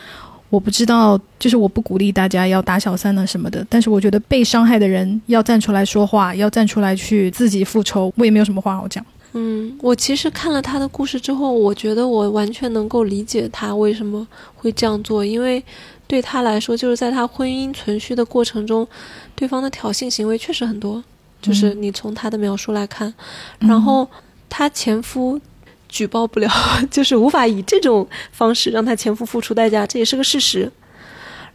[0.51, 9.03] 我不知道，就是我不鼓励大家要打小三呢什么的，但是我觉得被伤害的人要站出来说话，要站出来去自己复仇，我也没有什么话好讲。
[9.33, 15.65] 嗯，我其实看了他的故事之后，我觉得我完全能够理解他为什么会这样做，因为
[16.07, 18.87] 对他来说，就是在他婚姻存续的过程中，
[19.35, 21.03] 对方的挑衅行为确实很多，
[21.47, 23.13] 就是你从他的描述来看，
[23.59, 24.09] 然后
[24.49, 25.41] 他前夫。
[25.87, 26.51] 举报不了，
[26.91, 30.69] 就是无法以这种方式让他前夫付出代价，这也是个事实。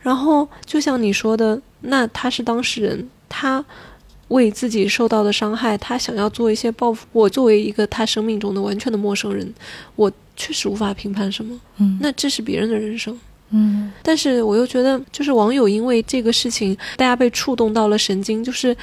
[0.02, 3.65] 然后就像你说的，那他是当事人，他
[4.30, 7.06] 为自己受到的伤害，他想要做一些报复。
[7.12, 9.54] 我作为一个他生命中的完全的陌生人，
[9.97, 11.60] 我确实无法评判什么。
[11.80, 13.19] 嗯，那这是别人的人生。
[13.49, 18.73] 嗯，但是我又觉得，就是网友因为这个事情，大家被触动到了神经，就是。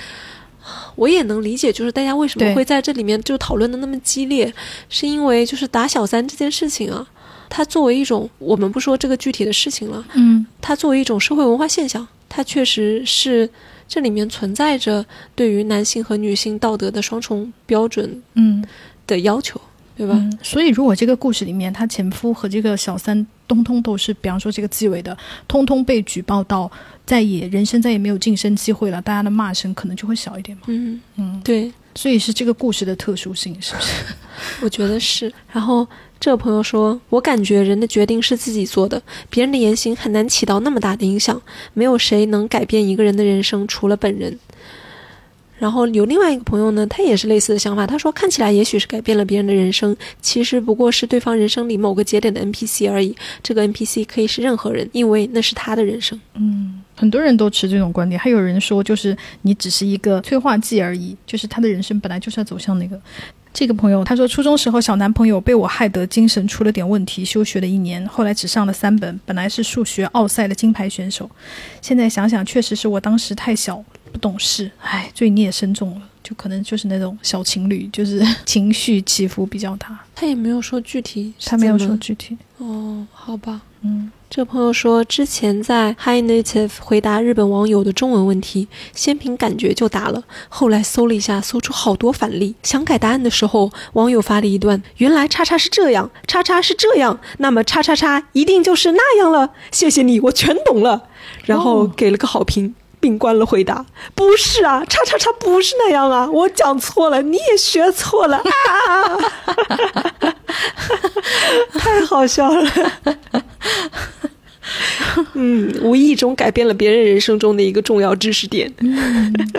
[0.94, 4.52] 我也能理解，就是大家为什么会在这里面就讨论的那么激烈，
[4.88, 7.06] 是因为就是打小三这件事情啊，
[7.48, 13.48] 它作为一种我们不说这个具体的事情了，嗯，它作为一种社会文化现象，它确实是
[13.88, 18.64] 这里面存在着对于男性和女性道德的双重标准，嗯
[19.06, 19.60] 的要求。
[19.98, 20.14] 对吧？
[20.42, 26.70] 所以，如果这个故事里面，他前夫和这个小三通通都是，比方说这个纪委的，通通被举报到，
[27.04, 30.64] 再也人生再也没有晋升机会了，大家的骂声可能就会小一点嘛。
[30.66, 33.92] 嗯嗯，对，所以是这个故事的特殊性，是不是？
[34.62, 35.32] 我觉得是。
[35.52, 35.86] 然后
[36.18, 41.40] 这个朋友说，我感觉人的决定是自己做的，别人的言行很难起到那么大的影响，
[41.72, 44.38] 没有谁能改变一个人的人生，除了本人。
[45.58, 47.86] 然后有另外一个朋友呢，他也是类似的想法。
[47.86, 53.16] 他说，看起来也许是改变了别人的人生，其实不过是对方人生里某个节点的 NPC 而已。
[53.42, 56.20] 这个 NPC 可以是任何人，因为那是他的人生。
[56.34, 58.18] 嗯，很多人都持这种观点。
[58.18, 63.00] 还有人说，就是你只是一个催化剂而已，就是他的人生本来就是要走向那个。
[63.54, 69.18] 这个朋友他说，初中时候小男朋友被我害得精神出了点问题，休学了一年，后来只上了三本。
[69.24, 71.30] 本来是数学奥赛的金牌选手，
[71.80, 73.82] 现在想想，确实是我当时太小。
[74.12, 79.98] 不懂事，唉，罪孽深重了，就可能就是那种小情侣，就是 情绪起伏比较大。
[80.14, 82.36] 他也没有说具体，他没有说具体。
[82.58, 92.54] 哦，好吧，嗯，这朋友说之前在 Hi Native 回答日本网友的中文问题，先凭感觉就答了，后来搜了一下，搜出好多反例。
[92.62, 99.52] 想改答案的时候，网友发了一段：原来叉叉是这样，叉叉是这样，那么叉叉叉一定就是那样了。
[99.70, 101.02] 谢谢你，我全懂了。
[101.44, 102.74] 然后给了个好评。
[102.98, 108.42] 并关了回答，不是啊，叉叉叉不是那样啊，我讲错了，你也学错了啊，
[111.78, 112.70] 太好笑了，
[115.34, 118.72] 嗯，无意中改变了别人人生中的一个重要知识点，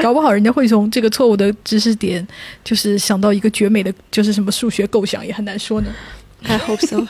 [0.01, 2.27] 搞不好人家会从这个错误的知识点，
[2.63, 5.87] 就是想到一个绝美的，就是什么数学构想，也很难说呢。
[6.43, 7.05] I hope so。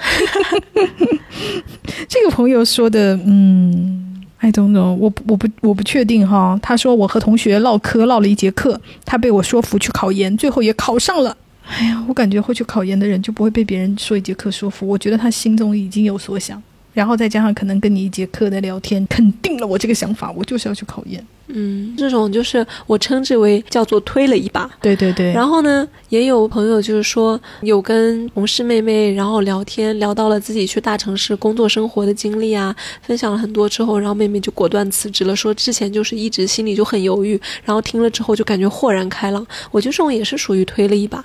[2.07, 4.06] 这个朋友说的，嗯。
[4.39, 6.59] I don't know，我我不我不确定哈。
[6.61, 11.35] 他说我和同学唠嗑唠了一节课，他被我说服去考研，最后也考上了。
[11.67, 14.87] 哎呀，我感觉会去考研的人就不会被别人说一节课说服。
[14.87, 16.61] 我觉得他心中已经有所想，
[16.93, 21.21] 然后再加上可能跟你一节课的聊天，肯定了我这个想法，我就是要去考研。
[21.47, 24.69] 嗯，这种就是我称之为叫做推了一把。
[24.81, 25.31] 对对对。
[25.33, 39.45] 然后呢，也有朋友就是说有跟同事妹妹然后聊天，聊到了自己去大城市工作生活的经历啊，分享了很多之后，然后妹妹就果断辞职了，说之前就是一直心里就很犹豫，然后听了之后就感觉豁然开朗。
[39.71, 41.23] 我觉得这种也是属于推了一把。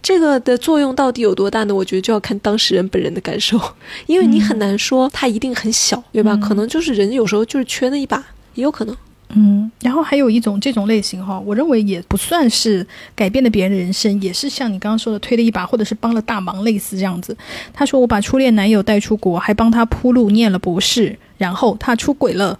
[0.00, 1.74] 这个的作用到底有多大呢？
[1.74, 3.60] 我觉得就要看当事人本人的感受，
[4.06, 6.36] 因为你很难说他一定很小，对吧？
[6.36, 8.24] 可能就是人有时候就是缺那一把，
[8.54, 8.96] 也有可能。
[9.30, 17.36] 嗯，然后还有一种这种类型哈，我认为也不算是改变了别人的人生，也是像你刚刚说的推了一把，或者是帮了大忙，类似这样子。
[17.72, 22.58] 他说我把初恋男友带出国，还帮他铺路念了博士，然后他出轨了，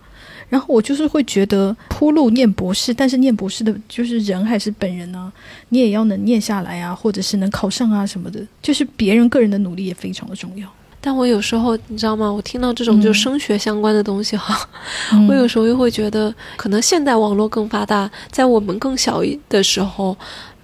[0.48, 5.32] 然后我就是会觉得铺路念博士，但是念博士的就是人还是本人呢，
[5.68, 10.68] 你也要能念下来啊，或者是能考上啊什么的，就是别人个人的努力也非常的重要。
[11.06, 12.28] 但我有时候，你知道吗？
[12.28, 14.58] 我听到这种就升学相关的东西哈，
[15.28, 20.16] 我有时候又会觉得，可能现代网络更发达，在我们更小的时候，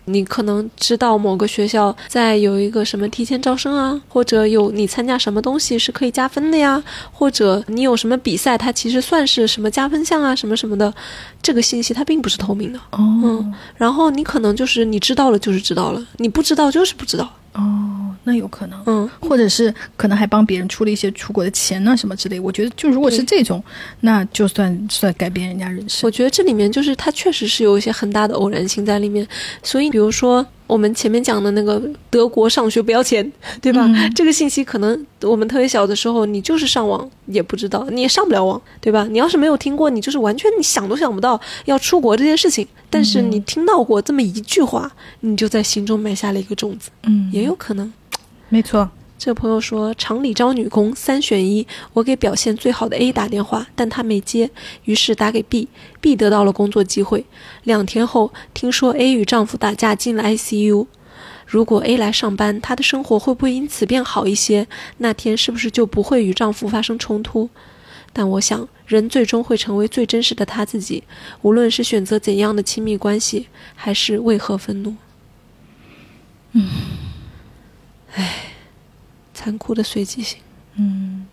[0.07, 10.93] 你可能知道某个学校在有一个什么提前招生啊，或者有你参加什么东西是可以加分的呀，或者你有什么比赛，它其实算是什么加分项啊，什么什么的，
[11.41, 12.81] 这个信息它并不是透明的。
[12.91, 17.33] 哦，然后你可能就是你知道了就是知道了，你不知道就是不知道。
[17.55, 22.39] 哦，那有可能，嗯，或者是可能还帮别人出了一些出国的钱呢，什么之类。
[22.39, 23.63] 我觉得，就如果是这种，
[24.01, 26.07] 那就算算改变人家人生。
[26.07, 29.27] 我觉得这里面就是它确实是有一些很大的偶然性在里面。
[29.63, 33.31] 所以，比如说我们前面讲的那个德国上学不要钱，
[33.61, 33.85] 对吧？
[33.87, 39.07] 嗯这个信息可能我们特别小的时候，你就是上网也不知道，你也上不了网，对吧？
[39.11, 42.67] 你要是没有听过，你就是完全你想都想不到要出国这件事情。
[42.89, 47.93] 但是你听到过这么一句话，你就在心中埋下了一个种子，嗯，也有可能。
[48.53, 48.91] 没错。
[49.19, 51.67] 这个朋友说，厂里招女工，三选一。
[51.95, 54.51] 我给表现最好的 A 打电话，但他没接，
[54.85, 57.25] 于是打给 B，B 得到了工作机会。
[57.63, 60.87] 两天后，听说 A 与丈夫打架进了 ICU。
[61.47, 64.69] 如果 A 来上班，她的生活会不会因此变好一些？
[64.99, 67.49] 那天是不是就不会与丈夫发生冲突？
[68.13, 71.05] 但我想，人最终会成为最真实的他自己，
[71.41, 74.97] 无论是选择怎样的亲密关系，还是为何愤怒。
[76.53, 76.69] 嗯，
[78.15, 78.53] 唉，
[79.35, 80.39] 残酷的随机性。
[80.75, 81.27] 嗯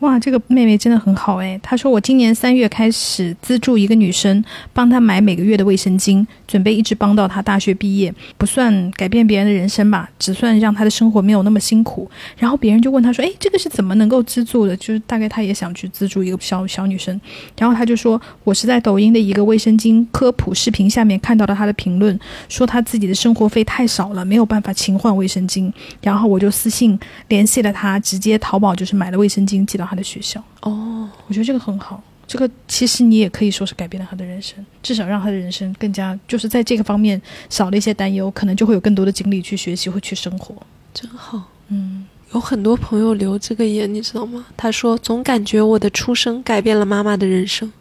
[0.00, 1.58] 哇，这个妹妹真的很好哎！
[1.62, 4.44] 她说我今年三月开始资助一个女生，
[4.74, 12.10] 帮她买每个月的卫生巾，准备一直帮到她大学毕业，不算改变别人的人生吧，只算让她的生活没有那么辛苦。
[12.36, 17.18] 然后别人就问她说：“哎，这个是怎么能够资助的？”就是大概她也想去资助一个小小女生。
[17.58, 22.20] 然后她就说：“我是在抖音的一个卫生巾科普视频下面看到了她的评论，
[22.50, 25.72] 说她自己的生活费太少了，没有办法勤换卫生巾。
[26.02, 40.54] 然后我就私信联系了她，直接淘宝就是买了卫生巾寄到她的学校。”哦，我觉得这个很好，这个其实你也可以说是改变了他的人生，至少让他的人生更加就是在这个方面少了一些担忧，可能就会有更多的精力去学习，会去生活。
[40.92, 41.42] 真好。
[41.68, 44.44] 嗯有很多朋友留这个言，你知道吗？
[44.56, 47.72] 他说：“总感觉我的出生改变了妈妈的人生，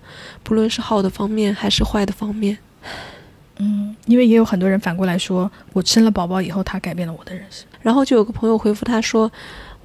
[0.43, 2.55] 不论是好的方面还是坏的方面。
[3.57, 9.29] 嗯，因为也有很多人反过来说，我生了宝宝以后，他改变了我的人生。”然后就有个朋友回复他说：“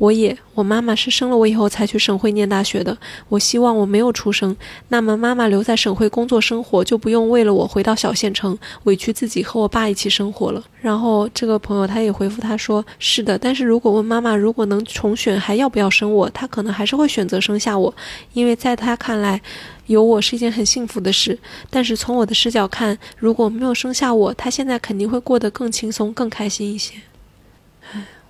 [0.01, 2.96] 我也，我妈妈是生了我以后才去省会念大学的。
[3.28, 4.57] 我希望我没有出生，
[4.88, 17.94] 那么妈妈留在省会工作生活，就不用为了我回到小县城，委屈自己和我爸一起生活了。”然后这个朋友他也回复他说：“是的，但是如果问妈妈如果能重选还要不要生我，她可能还是会选择生下我，
[18.32, 19.42] 因为在她看来。”
[19.86, 21.36] 有我是一件很幸福的事，
[21.68, 26.94] 但是从我的视角看，如果没有生下我，她现在肯定会过得更轻松、更开心一些。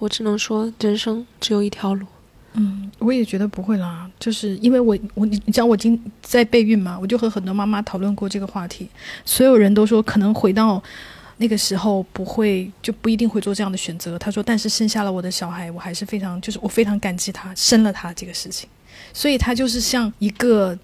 [0.00, 2.04] 我只能说，人生只有一条路。
[2.54, 8.88] 嗯，我也觉得不会啦，就是因为我我你你知道我今在备孕嘛，我就和很多妈妈讨论过这个话题，
[9.24, 10.82] 所有人都说可能回到
[11.36, 14.18] 那个时候不会就不一定会做这样的选择。
[14.18, 18.68] 他说，但是生下了我的小孩，我还是非常就是我非常感激他生了他这个事情，
[19.12, 20.76] 所以他就是像一个。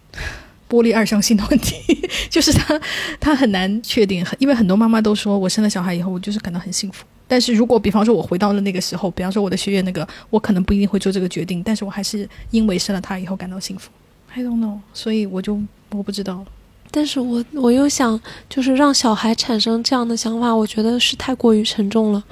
[0.68, 1.76] 玻璃二象性的问题，
[2.28, 2.76] 就是他
[3.20, 7.04] 他很难确定，很因为很多妈妈都说我生了小孩以后，我就是感到很幸福。
[7.28, 13.90] 但是如果比方说我回到了那个时候，比方说我的学院那个，我可能不一定会做这个决定，但是我还是因为生了他以后感到幸福。
[14.32, 15.60] I don't know，所以我就
[15.90, 16.44] 我不知道。
[16.90, 18.18] 但是我我又想，
[18.48, 22.22] 就是让小孩产生这样的想法，我觉得是太过于沉重了。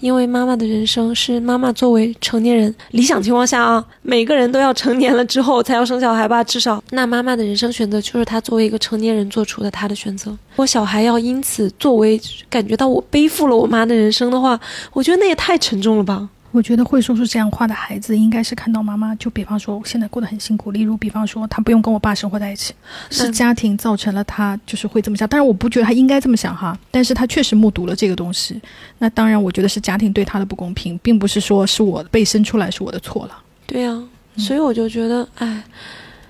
[0.00, 10.36] 因为妈妈的人生是妈妈作为成年人，理想情况下啊，每个人都要成年了之后才要生小孩吧，至少那妈妈的人生选择就是她作为一个成年人做出的她的选择。
[10.56, 14.58] 我小孩要因此作为感觉到我背负了我妈的人生的话，
[14.92, 16.28] 我觉得那也太沉重了吧。
[16.54, 22.72] 我觉得会说出这样话的孩子，应该是看到妈妈，就比方说现在过得很辛苦，例如比方说他不用跟我爸生活在一起，
[23.10, 25.28] 是家庭造成了他就是会这么想。
[25.28, 28.60] 但是我不觉得他应该这么想哈，但是他确实目睹了这个东西。
[28.98, 33.36] 那当然，我觉得是家庭对他的不公平，并不是说是我被生出来是我的错了。
[33.66, 34.00] 对呀、
[34.36, 35.60] 所以我就觉得，哎，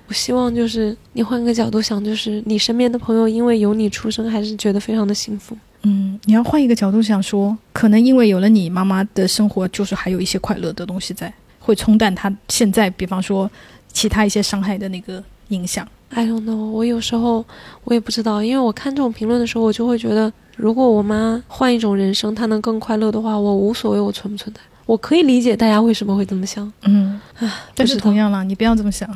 [0.07, 5.55] 我希望就是你换个角度想，就是你身边的朋友因为有你出生，还是觉得非常的幸福。
[5.85, 13.51] 嗯，你要换一个角度想说，可能因为有了你，妈妈的生活就是还有一些快乐的东西在，会冲淡她现在，比方说
[13.93, 15.87] 其他一些伤害的那个影响。
[16.11, 17.45] I don't know，我有时候
[17.85, 24.61] 我也不知道，因为我看这种评论的时候，我就会觉得，如果我妈换一种人生，她能更快乐的话，我无所谓我存不存在。
[24.87, 29.09] 我可以理解大家为什么会这么想，嗯，啊但是同样啦，你不要这么想。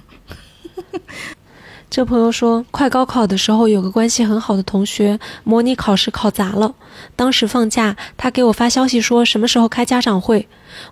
[1.91, 6.75] 这朋友说，快高考的时候，有个关系很好的同学模拟考试考砸了。
[7.17, 10.47] 当时放假，他给我发消息说什么时候开家长会。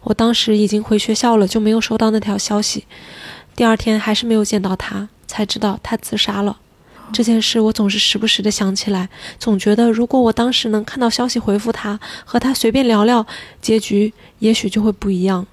[0.04, 2.86] 我当时已经回学校了，就没有收到那条消息。
[3.54, 6.56] 第二天还是没有见到他，才知道他自杀了。
[7.12, 13.26] 这件事我总是时不时的想起来，总觉得如果我当时能看到消息回复他，和他随便聊聊，
[13.60, 15.46] 结局也许就会不一样。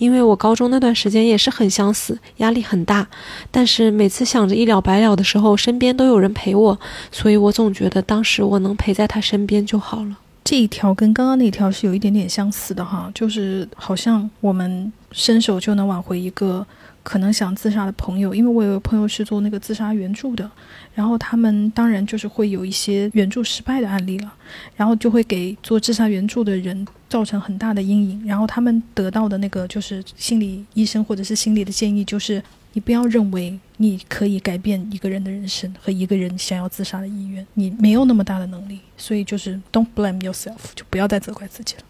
[0.00, 3.06] 因为我高中那段时间也是很想死，压力很大，
[3.50, 6.80] 但是每次想着一了百了的时候，身边都有人陪我，
[7.12, 10.16] 所以我总觉得当时我能陪在他身边就好了。
[10.42, 16.66] 这一条跟刚刚那条是有一点点相似的哈，就是好像我们伸手就能挽回一个
[17.02, 20.50] 可能想自杀的朋友，因为我有个朋友是做那个自杀援助的，
[20.94, 24.32] 然后他们当然就是会有一些援助失败的案例了，
[24.76, 32.42] 然后就会给做自杀援助的人造成很大的阴影，然后他们得到的那个就是心理医生或者是心理的建议就是。
[32.72, 41.82] 你不要认为你可以改变一个人的人生和一个人想要自杀的意愿，你没有那么大的能力，所以就是 don't blame yourself，就不要再责怪自己了。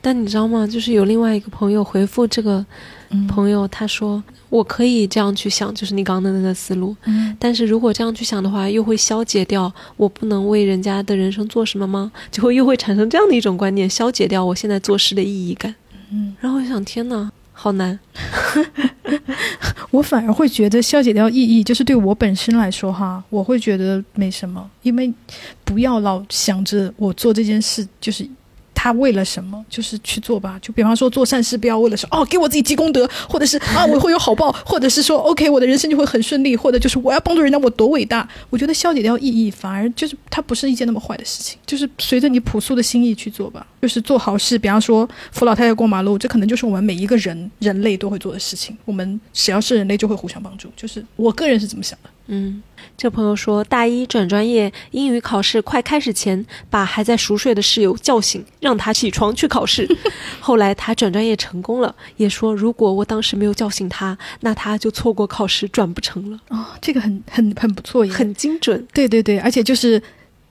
[0.00, 0.66] 但你知道吗？
[0.66, 2.66] 就是有另外一个朋友回复这个
[3.28, 6.96] 朋友，他说：“我可以这样去想，就是你刚刚的那个思路。
[7.04, 12.10] 嗯，但是如果这样去想的话，又会消解掉我不能为人家的人生做什么吗？
[12.30, 15.74] 就会又会产生这样的一种观念，消解掉我现在做事的意义感。
[16.10, 17.98] 嗯，然后我想，天哪，好难。
[19.90, 25.12] 我反而会觉得消解掉意义，就是对我本身来说哈，我会觉得没什么，因为
[25.64, 28.28] 不要老想着我做这件事就是。
[28.84, 30.58] 他为了什么，就是去做吧。
[30.60, 38.28] 就比方说做善事，不要为了说哦，给我自己积功德，或者是啊，我会有好报，或者是说 OK，我的人生就会很顺利，或者就是我要帮助人家，我多伟大。
[38.50, 41.58] 我觉得消解掉意义，反而就是它不是一件那么坏的事情。
[41.64, 44.58] 就是随着你朴素的心意去做吧，就是做好事。
[44.58, 48.76] 比方说扶老太太过马路，这可能就是我们每一个人人类都会做的事情。
[48.84, 50.68] 我们只要是人类，就会互相帮助。
[50.76, 52.10] 就是我个人是怎么想的。
[52.26, 52.62] 嗯。
[52.96, 59.88] 这朋友说，大一转专业，英语考试快开始前，把还在熟睡的室友叫醒，让他起床去考试。
[60.38, 66.38] 后来他转专业成功了，也说如果我当时没有叫醒他，那他就错过考试，转不成了。
[66.50, 68.86] 哦，这个很很很不错，很精准。
[68.92, 70.00] 对对对，而且就是。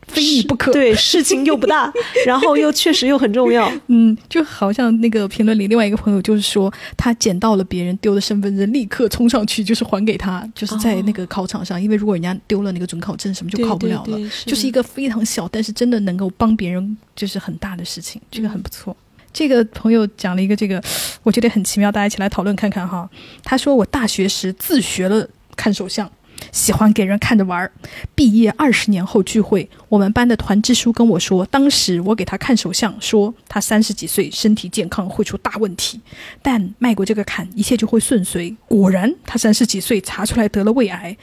[0.08, 1.92] 非你不可，对事情又不大，
[2.26, 18.96] 然后又确实又很重要，嗯，就好像那个评论里另外一个朋友就是说，他捡到了别人丢的身份证，立刻冲上去就是还给他，就是在那个考场上，因为如果人家丢了那个准考证什么就考不了了，就是一个非常小，但是真的能够帮别人，就是很大的事情，这个很不错。
[19.32, 20.80] 这个朋友讲了一个这个，
[21.24, 23.10] 我觉得很奇妙，大家一起来讨论看看哈。
[23.44, 26.10] 他说我大学时自学了看手相。
[26.52, 27.72] 喜欢给人看着玩儿。
[28.16, 36.00] 毕业二十年后聚会，我们班的团支书跟我说，当时我给他看手相，说他三十几岁，身体健康，会出大问题，
[36.42, 38.56] 但迈过这个坎，一切就会顺遂。
[38.68, 41.16] 果然，他三十几岁查出来得了胃癌，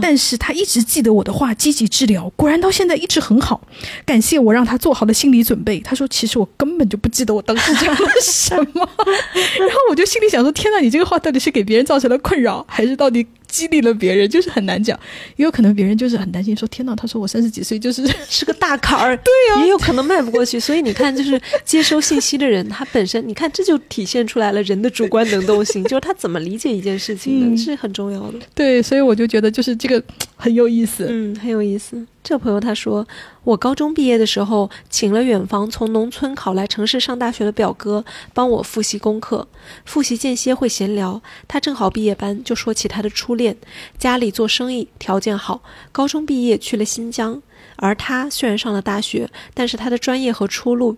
[0.00, 3.60] 但是他一直记得我的话，积极治疗，果然到现在一直很好。
[4.04, 5.80] 感谢我让他做好了心理准备。
[5.80, 8.88] 他说，其实我根本就不记得我当时讲了什么。
[9.58, 13.26] 然后我就心里想说，天呐，你这个话到底是给别人造成了困扰，还是到底？
[13.50, 14.98] 激励了别人，就是很难讲，
[15.36, 20.58] 也有可能别人就是很担心，说天哪，他说我三十几岁就是 是个大坎儿， 对呀，也有可能迈不过去。
[20.58, 28.38] 所以你看，就是接收信息的人，他本身，你看这就体现出来了人的主观能动性， 就是他怎么理解一件事情的，是很重要的。
[28.54, 30.02] 对，所以我就觉得就是这个
[30.36, 32.06] 很有意思，嗯，很有意思。
[32.22, 33.08] 这朋友他说，
[33.44, 38.04] 我高中毕业的时候，请了远方从农村考来城市上大学的表哥
[38.34, 39.48] 帮我复习功课，
[39.86, 41.22] 复习间歇会闲聊。
[41.48, 43.56] 他正好毕业班，就说起他的初恋，
[43.98, 47.42] 家里做生意，条件好，高中毕业去了新疆。
[47.76, 50.96] 而他虽然上了大学，但是他的专业和出路，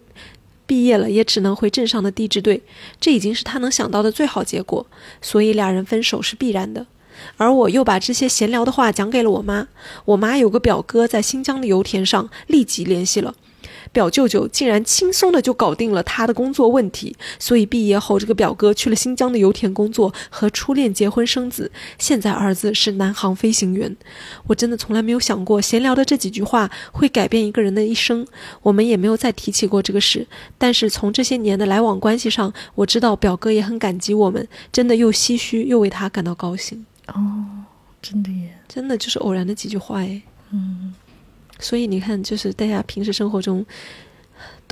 [0.66, 2.60] 毕业了也只能回镇上的地质队，
[3.00, 4.84] 这已经是他能想到的最好结果，
[5.20, 6.84] 所以俩人分手是必然的。
[7.36, 9.68] 而我又把这些闲聊的话讲给了我妈，
[10.04, 13.34] 我妈有个表哥在新疆的油田上，立即联系了
[13.92, 17.14] 表舅舅，竟然轻松的就搞定了他的工作问题。
[17.38, 23.94] 所以毕业后，这个表哥去了新疆的油田工作，和初恋结婚生子，现在儿子是南航飞行员。
[24.46, 28.26] 我真的从来没有想过闲聊的这几句话会改变一个人的一生，
[28.62, 30.26] 我们也没有再提起过这个事。
[30.56, 36.86] 但是从这些年的来往关系上，我知道表哥也很感激我们，真的又唏嘘又为他感到高兴。
[37.08, 37.46] 哦，
[38.00, 40.94] 真的耶，真的就是偶然的几句话哎，嗯，
[41.58, 43.64] 所以你看，就是大家平时生活中。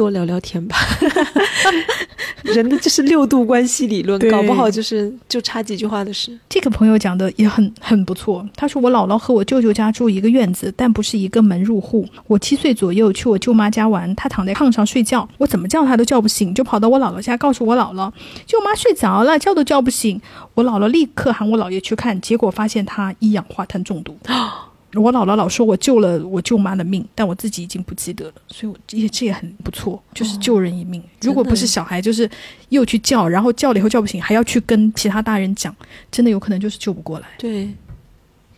[0.01, 0.79] 多聊聊天吧，
[2.43, 6.35] 人的就是六度关系理论，搞不好就是就差几句话的事。
[6.49, 8.49] 这个朋友讲的也很很不错。
[8.57, 12.09] 他说我姥姥和我舅舅家住一个院子，但不是一个门入户。
[12.27, 18.11] 我七岁左右去我舅妈家玩，她躺在炕上睡觉，我怎么叫她都叫不醒，就跑到我姥姥家告诉我姥姥，
[18.47, 20.19] 舅妈睡着了，叫都叫不醒。
[20.55, 24.17] 我姥姥立刻喊我姥爷去看，结果发现她一氧化碳中毒。
[24.95, 31.03] 我姥姥老说我救了我舅妈的命，但我自己已经不记得了，所以我也这也很不错，就是救人一命。
[31.23, 32.29] 如果不是小孩，就是
[32.71, 35.75] 又去叫，然后叫了以后叫不醒，还要去跟其他大人讲，
[36.11, 37.29] 真的有可能就是救不过来。
[37.39, 37.69] 对。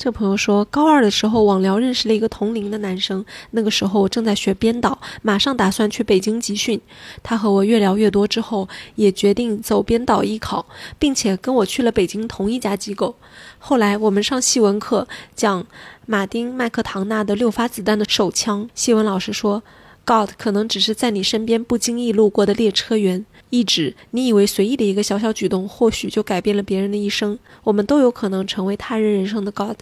[0.02, 6.80] 这朋友说，高二的时候网聊认识了一个同龄的男生，那个时候我正在学编导，马上打算去北京集训。
[7.22, 10.66] 他和我越聊越多之后，也决定走编导艺考，
[10.98, 13.14] 并且跟我去了北京同一家机构。
[13.60, 15.64] 后来我们上戏文课讲
[16.04, 19.62] 马丁麦克唐纳的六发子弹的手枪，戏文老师说
[20.04, 23.24] ，God 可能只是在你身边不经意路过的列车员。
[23.50, 27.38] 意指你以为随意的一个小小举动，或许就改变了别人的一生。
[27.62, 29.76] 我们都有可能成为他人人生的 God。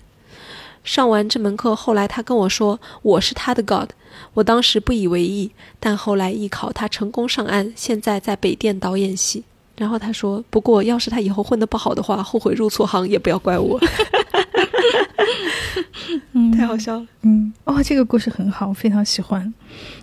[0.83, 3.91] 上完这门课，后来他跟我说我是他的 God，
[4.35, 9.45] 我当时不以为意，但后来艺考他成功上岸，现在在北电导演系。
[9.81, 13.81] 然后他说，不过要是他以后混得不好的话，后悔入错行也不要怪我。
[16.33, 17.07] 嗯太好笑了。
[17.23, 19.53] 嗯，哦，这个故事很好，非常喜欢。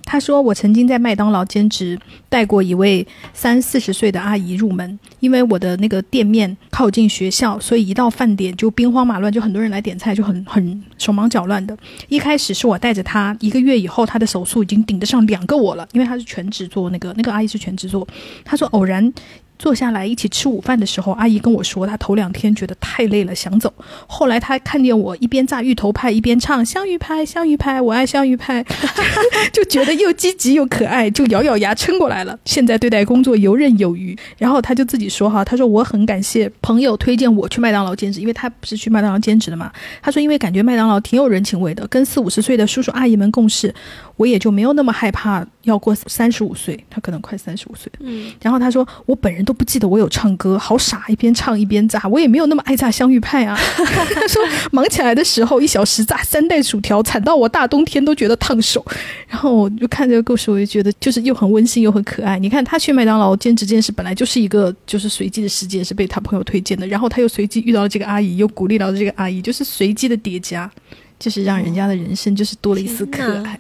[0.04, 4.98] 他说：“我曾经在麦当劳兼职，带过一位三四十岁的阿姨入门。
[5.20, 11.78] 因为我的那个店面靠近学校，所以一到饭点就兵荒马乱，就很多人来点菜，就很很手忙脚乱的。
[12.08, 18.08] 一开始是我带着她，一个月以后，她的手速已经顶得上两个我了，因为她是全职做那个那个阿姨是全职做。
[18.44, 19.14] 她说偶然。”
[19.60, 23.74] 坐下来一起吃午饭的时候，阿姨跟我说，她头两天觉得太累了，想走。
[24.06, 28.64] 后来她看见我一边炸芋头派一边唱香芋派，香芋派，我爱香芋派，
[29.52, 32.38] 就觉得又积极又可爱，就咬咬牙撑过来了。
[32.46, 34.18] 现在对待工作游刃有余。
[34.38, 39.72] 然后她就自己说哈，她说我很感谢朋友推荐我去麦当劳兼职，因为她不是去麦当劳兼职的嘛。
[40.02, 43.74] 她说因为感觉麦当劳挺有人情味的，跟四五十岁的叔叔阿姨们共事，
[44.18, 46.78] 我也就没有那么害怕要过三十五岁。
[46.92, 48.32] 他可能快三十五岁嗯。
[48.40, 49.48] 然后他说我本人。
[49.48, 53.56] 都不记得我有唱歌，好傻，一边唱一边炸，我也没有那么爱炸香芋派啊。
[54.14, 54.44] 他说
[54.74, 58.86] 忙起来的时候，一小时炸三袋薯条，惨到我大冬天都觉得烫手。
[59.30, 62.38] 然后我就看这个故事，我就觉得就是又很温馨又很可爱。
[62.38, 66.86] 你看他去麦当劳兼职这件事，本来就是一个就是随机的事件，是被他朋友推荐的。
[66.88, 70.70] 然后他又随机遇到了这个阿姨，又鼓励到了这个阿姨，就是随机的叠加，
[71.18, 73.58] 就是让人家的人生就是多了一丝可爱。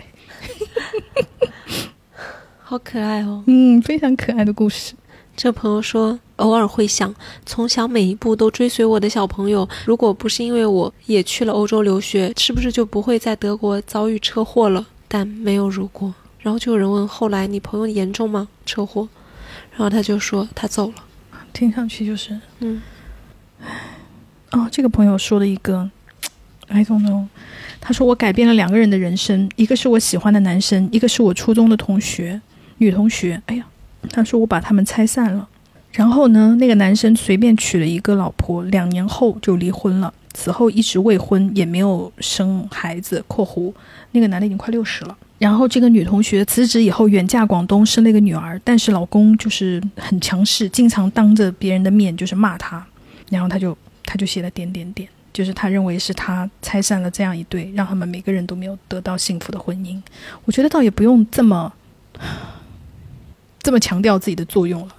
[2.63, 4.93] 好可爱哦，嗯，非常可爱的故事。
[5.35, 7.13] 这朋友说，偶尔会想，
[7.45, 14.85] 从小每一步都追随我的小朋友，如果不是因为我也去了欧洲留学，是不是就不会在德国遭遇车祸了？
[15.07, 16.13] 但没有如果。
[16.39, 18.47] 然后就有人问，后来你朋友严重吗？
[18.65, 19.07] 车祸？
[19.71, 20.93] 然后他就说他走了。
[21.53, 22.81] 听上去就是，嗯，
[24.51, 25.89] 哦，这个朋友说的一个，
[26.67, 27.27] I don't know。
[27.87, 32.41] 他说我改变了两个人的人生，一个是我喜欢的男生，一个是我初中的同学，
[32.79, 33.41] 女同学。
[33.45, 33.65] 哎呀。
[34.09, 35.47] 他说：“我把他们拆散了，
[35.91, 40.13] 然后呢，那个男生随便娶了一个老婆，两年后就离婚了。
[40.33, 43.23] 此后一直未婚，也没有生孩子。
[43.27, 43.73] （括弧
[44.11, 52.85] 那个男的已经快六十了。）然后这个女同学辞职以后远嫁广东，生了一个女儿，但是老公就是很强势，经常当着别人的面就是骂她。
[53.29, 60.01] 然后他就他就写了点点点，就是他认为是他拆散了这样一对，让他们每个人都没有得到幸福的婚姻。
[60.45, 61.71] 我觉得倒也不用这么。”
[63.61, 64.95] 这么强调自己的作用了，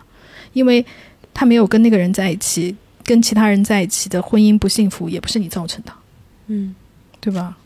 [0.52, 0.84] 因为
[1.32, 5.92] 他没有跟那个人在一起，跟其他人在一起的婚姻不幸福，也不是你造成的，
[6.48, 6.74] 嗯，
[7.18, 7.56] 对吧？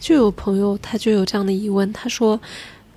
[0.00, 2.38] 就有朋友他就有这样的疑问，他说：“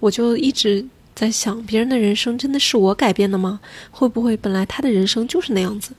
[0.01, 0.83] 我就一直
[1.21, 3.59] 在想，别人的人生真的是我改变的吗？
[3.91, 5.91] 会不会本来他的人生就是那样子？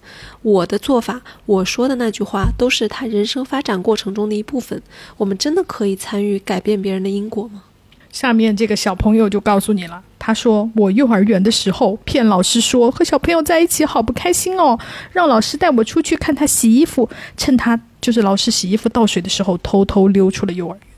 [0.42, 4.82] 我的做法，我说的那句话，都是他人生发展过程中的一部分。
[5.16, 7.62] 我们真的可以参与改变别人的因果吗？”
[8.10, 14.76] 下面这个小朋友就告诉你了，他说：“我幼儿园的时候骗老师说和小朋友在一起好不开心哦，
[15.12, 20.91] 让老师带我出去看他洗衣服，趁他就是老师洗衣服倒水的时候，偷偷溜出了幼儿园。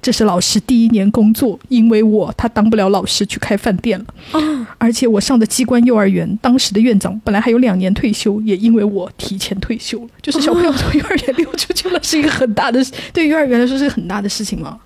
[0.00, 4.76] 这是老师第一年工作，因为我他当不了老师去开饭店了啊！
[4.78, 10.08] 而且我上的机关幼儿园，当时的院长本来还有两年退休，也因为我提前退休了。
[10.22, 14.78] 就是小朋友从幼儿园溜出去了，是一个很大的，对幼儿园来说是个很大的事情嘛。”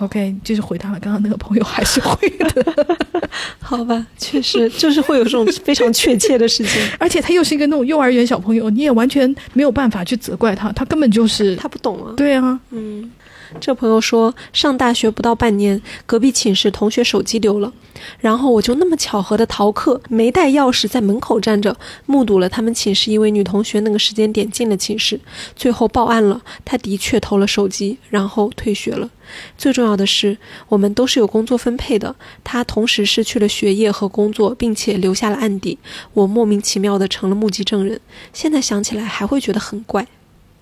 [0.00, 2.88] OK，就是回答了刚刚那个朋友，还是会的，
[3.60, 4.06] 好吧？
[4.18, 12.12] 确实，就是会有这种非常确切的事情， 而且他又是一个那种幼儿园小朋友，你也完全没有办法去责怪他，他根本就是他不懂啊。
[12.16, 13.10] 对啊，嗯。
[13.58, 17.72] 这朋友说，上大学不到半年，隔壁寝室同学手机丢了，
[18.20, 21.76] 然后我就那么巧合的逃课，没带钥匙，在门口站着，
[22.06, 25.18] 目睹了他们寝室一位女同学那个时间点进了寝室，
[25.56, 29.10] 最后报案了，她的确偷了手机，然后退学了。
[29.56, 30.36] 最重要的是，
[30.68, 35.78] 我们都是有工作分配的，他同时失去了学业和工作，并且留下了案底，
[36.14, 38.00] 我莫名其妙的成了目击证人。
[38.32, 40.06] 现在想起来还会觉得很怪，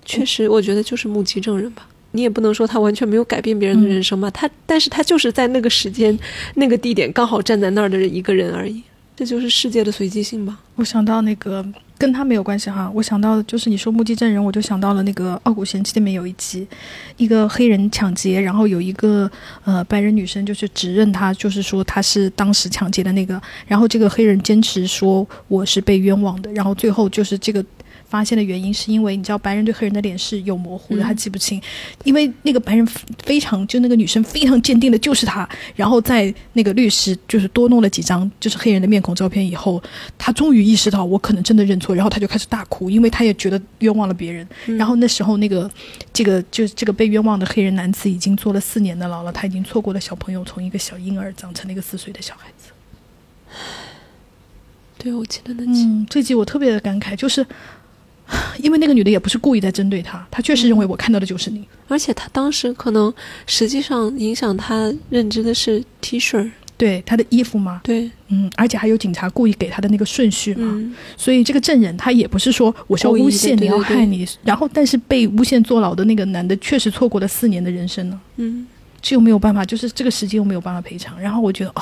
[0.05, 1.87] 确实，我觉得就是目击证人吧。
[2.11, 6.17] 你也不能说他完全没有改变别人的人生嘛，他，但是他就是在那个时间、
[6.55, 8.81] 那个地点刚好站在那儿的一个人而已，
[9.15, 10.59] 这就是世界的随机性吧。
[10.75, 11.63] 我想到那个
[11.99, 16.65] 跟他没有关系哈，我想到的就是你说目击证人，我就想到了那个《傲骨贤妻》里面有一集，
[17.17, 19.29] 一个黑人抢劫，然后有一个
[19.65, 27.63] 呃白人女生就是指认他，就是说他是当时抢劫的那个，然后这个黑人坚持说我是被冤枉的，然后最后就是这个。
[28.09, 31.61] 发现的原因，是因为你知道白人对黑人的脸是有模糊的，嗯他记不清，
[32.03, 32.85] 因为那个白人
[33.23, 39.81] 非常就那个女生非常坚定的就是他，然后在那个律师就是多弄了几张就是黑人的面孔照片以后，
[40.17, 44.47] 他终于意识到我可能真的认错，然后他就开始大哭，因为他也觉得冤枉了别人。
[44.65, 45.69] 嗯然后那时候那个
[46.11, 52.71] 这个就是这个被冤枉的黑人男子已经坐了四年的牢了，他已经错过了小朋友从一个小婴儿长成了一个四岁的小孩子。
[54.97, 55.83] 对，我记得那集。
[55.83, 57.45] 嗯，这集我特别的感慨，就是
[58.61, 61.67] 因为那个女的也不是故意在针对他，她确实认为我看到的就是你。
[61.87, 63.11] 而且他当时可能
[63.47, 78.67] 实际上影响他认知的是 T 恤，对她的衣服嘛，对，嗯，而且还有警察故意给她的那个顺序嘛，嗯，所以这个证人他也不是说我是要诬陷你要害你，然后但是被诬陷坐牢的那个男的确实错过了四年的人生呢，嗯，
[79.01, 81.19] 这又没有办法，就是这个时间又没有办法赔偿。
[81.19, 81.81] 然后我觉得哦，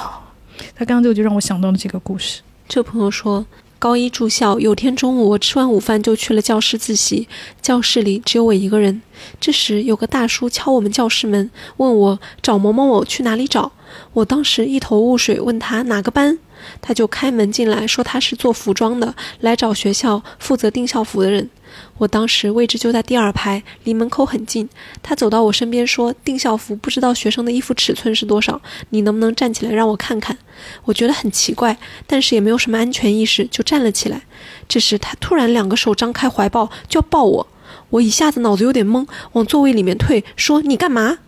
[0.73, 2.41] 他刚刚这个就让我想到了这个故事。
[2.69, 3.45] 这朋友说，
[3.79, 7.27] 高一住校，有天中午我吃完午饭就去了教室自习，
[7.61, 9.01] 教室里只有我一个人。
[9.39, 13.71] 这时有个大叔敲我们教室门，问我找某某某去哪里找。
[14.13, 16.39] 我当时一头雾水，问他哪个班，
[16.81, 21.49] 他就开门进来，说他是做服装的，来找学校负责订校服的人。
[21.97, 24.67] 我当时位置就在第二排，离门口很近。
[25.01, 28.61] 他走到我身边说：“订校服不知道学生的衣服尺寸是多少，
[28.91, 30.37] 你能不能站起来让我看看？”
[30.85, 34.21] 我觉得很奇怪，但是也没有什么安全意识，就站了起来。
[34.67, 37.47] 这时他突然两个手张开怀抱就要抱我，
[37.89, 41.19] 我一下子脑子有点懵，往座位里面退，说：“你干嘛？”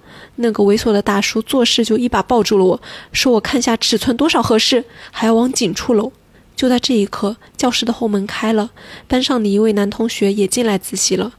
[0.41, 2.81] 那个猥琐的大叔做事就一把抱住了我，
[3.11, 6.13] 说我看下尺寸多少合适，还要往紧处搂。
[6.59, 8.71] 就在这一刻，教室的后门开了，
[9.07, 11.31] 班上的一位男同学也进来自习了。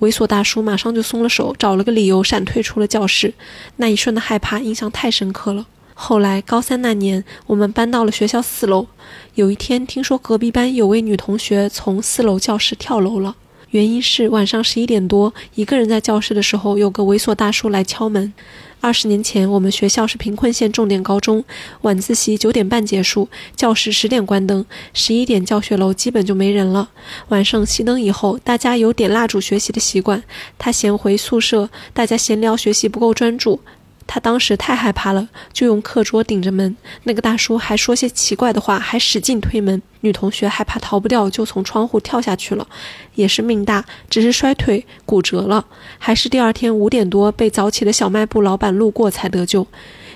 [0.00, 3.34] 猥琐大叔马上就松了手，找了个理由闪退出了教室。
[3.76, 5.66] 那一瞬的害怕印象太深刻了。
[5.94, 8.88] 后来高三那年，我们搬到了学校四楼。
[9.36, 13.36] 有一天，听说隔壁班有位女同学从四楼教室跳楼了，
[13.74, 18.32] 原因是晚上十一点多，一个人在教室的时候，有个猥琐大叔来敲门。
[18.80, 21.44] 二十年前，我们学校是贫困县重点高中，
[21.80, 26.90] 晚自习九点半结束，教室十点关灯，十一点教学楼基本就没人了。
[27.30, 30.22] 晚上熄灯以后，大家有点蜡烛学习的习惯。
[30.56, 33.58] 他嫌回宿舍，大家闲聊学习不够专注。
[34.06, 36.76] 他当时太害怕了，就用课桌顶着门。
[37.04, 39.80] 那个大叔还说些奇怪的话，还使劲推门。
[40.00, 42.66] 女同学害怕逃不掉，就从窗户跳下去了，
[43.14, 45.64] 也是命大，只是摔腿骨折了，
[45.98, 49.66] 还是第二天五点多被早起的小卖部老板路过才得救。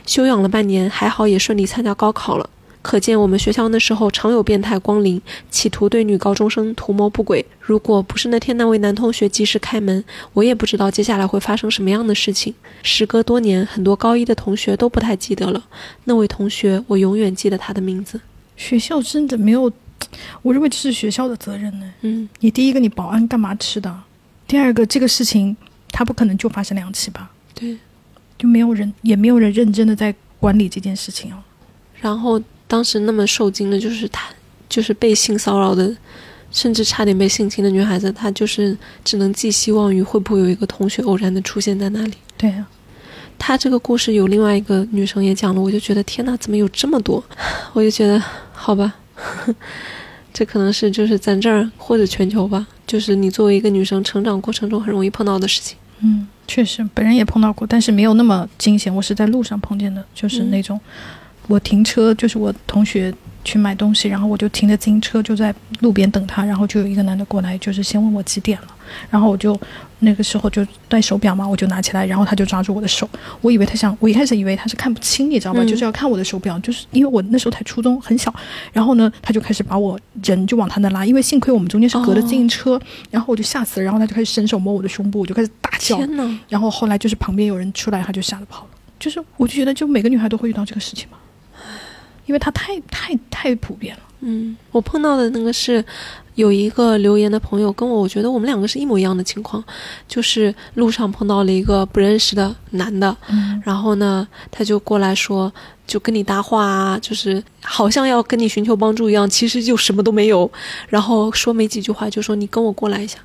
[0.06, 2.48] 休养了半年，还好也顺利参加高考了。
[2.88, 5.20] 可见我们学校那时候常有变态光临，
[5.50, 7.44] 企图对女高中生图谋不轨。
[7.60, 12.54] 如果不是那天那位男同学及时开门，我也不知道接下来会发生什么样的事情。
[12.82, 15.62] 时隔多年，很多高一的同学都不太记得了。
[16.04, 18.18] 那位同学，我永远记得他的名字。
[18.56, 19.70] 学校真的没有，
[20.40, 21.92] 我认为这是学校的责任呢。
[22.00, 23.94] 嗯，你第一个，你保安干嘛吃的？
[24.46, 25.54] 第二个，这个事情
[25.90, 27.30] 他不可能就发生两起吧？
[27.54, 27.76] 对。
[28.38, 31.44] 就没有人，也没有人认真的在管理这件事情啊。
[32.00, 34.28] 然后当时那么受惊的就是她，
[34.68, 35.92] 就是被性骚扰的，
[36.52, 42.14] 甚至差点被性侵的女孩子，她就是只能寄希望于会不会有一个同学偶然的出现在那里。
[42.36, 42.68] 对啊，
[43.38, 47.24] 她这个故事有另外一个女生也讲了，我就觉得天呐，怎么有这么多？
[47.72, 48.94] 我就觉得好吧，
[50.32, 55.76] 这可能是就是咱这儿或者全球吧，就是你作为一个女生成长过程中很容易碰到的事情。
[56.00, 58.94] 嗯，确实，本人也碰到过，但是没有那么惊险。
[58.94, 60.78] 我是在路上碰见的，就是那种，
[61.48, 68.68] 我停车，就是我同学去买东西，然后我就停着自行车就在路边等他，然后就有一个男的过来，就是先问我几点了，
[69.10, 69.58] 然后我就
[70.00, 73.08] 那个时候就戴手表嘛，我就拿起来，然后他就抓住我的手，
[73.40, 75.60] 我以为他想，我一开始以为他是看不清，你知道吧？
[75.62, 75.66] 嗯。
[75.66, 78.32] 就是要看我的手表，就是因为我那时候才初中，很小，
[78.72, 82.78] 然后呢，他就开始把我人就往他那拉，因为幸亏我们中间是隔着自行车，
[83.10, 88.70] 然后我就吓死了，然后他就开始伸手摸我的胸部，我就开始大叫，天，然后后来就是旁边有人出来，他就吓得跑了。
[88.98, 91.16] 就是我就觉得，就每个女孩都会遇到这个事情嘛，
[92.28, 94.02] 因为它太太太普遍了。
[94.20, 95.84] 嗯，我碰到的那个是
[96.34, 99.62] 有一个留言的朋友跟我，我觉得我们两个是一模一样的情况，
[100.08, 105.52] 就是路上碰到了一个不认识的男的，嗯然后呢，他就过来说，
[105.86, 110.50] 就跟你搭话啊，就是好像要跟你寻求帮助一样，其实就什么都没有，
[110.88, 113.18] 然后说没几句话就说你跟我过来一下，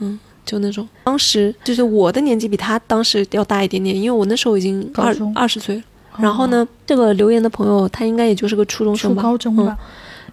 [0.00, 0.88] 嗯，就那种。
[1.04, 5.82] 当时就是我的年纪比他当时要大一点点，因为我那时候已经二二十岁了。
[6.20, 9.76] 然后呢，这个留言的朋友他应该也就是个初中生吧，高中吧，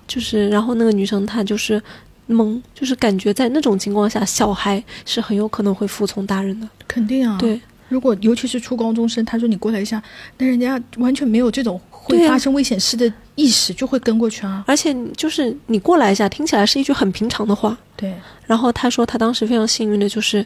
[0.07, 1.81] 就是，然后那个女生她就是
[2.29, 6.67] 懵，就是感觉在那种情况下，小孩是很有可能会服从大人的。
[6.87, 7.37] 肯定啊。
[7.39, 7.59] 对，
[7.89, 10.01] 如果尤其是初高中生，他说你过来一下，
[10.37, 14.63] 那人家完全没有这种会发生危险事的意识，就会跟过去啊。
[14.67, 17.77] 而且就是你过来一下，听起来是一句很平常的话。
[17.95, 18.13] 对，
[18.45, 20.45] 然后他说他当时非常幸运的就是，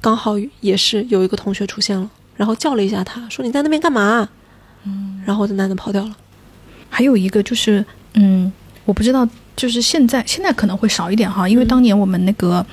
[0.00, 4.28] 刚好也是有一个同学出现了，然后叫了一下他，说你在那边干嘛？
[4.84, 6.16] 嗯，然后这男的跑掉了。
[6.90, 8.50] 还有一个就是，嗯，
[8.84, 12.64] 我不知道，就是现在现在可能会少一点哈，因为嗯当年我们那个，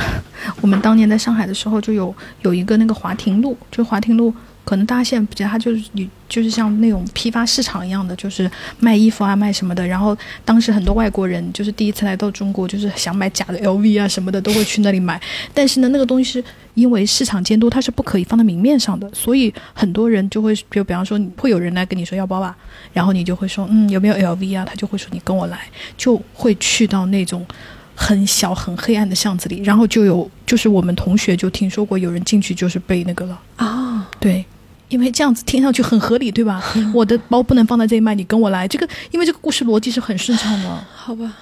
[0.60, 4.32] 我们当年在上海的时候就有有一个那个华亭路，就华亭路。
[4.64, 8.50] 可能大家现在不知道，它就是有，就是像那种批发市场一样的，就是
[8.80, 9.86] 卖衣服啊、卖什么的。
[9.86, 15.20] 然后当时很多外国人就是第一次来到中国，就是想买假的 LV 啊什么的，都会去那里买。
[15.52, 22.56] 但是呢，那个东西是因为市场监督，它是不可以放在明面上的，所以很多人就会，就比方说，会有人来跟你说要包吧，
[22.92, 24.64] 然后你就会说，嗯，有没有 LV 啊？
[24.64, 25.60] 他就会说你跟我来，
[25.96, 27.46] 就会去到那种
[27.94, 34.44] 很小很黑暗的巷子里，然后就有，就是我们同学就听说过有人进去就是被那个了，啊，对。
[34.88, 36.62] 因为这样子听上去很合理，对吧？
[36.94, 38.68] 我的包不能放在这里卖，你跟我来。
[38.68, 40.84] 这个，因为这个故事逻辑是很顺畅的。
[40.94, 41.36] 好吧，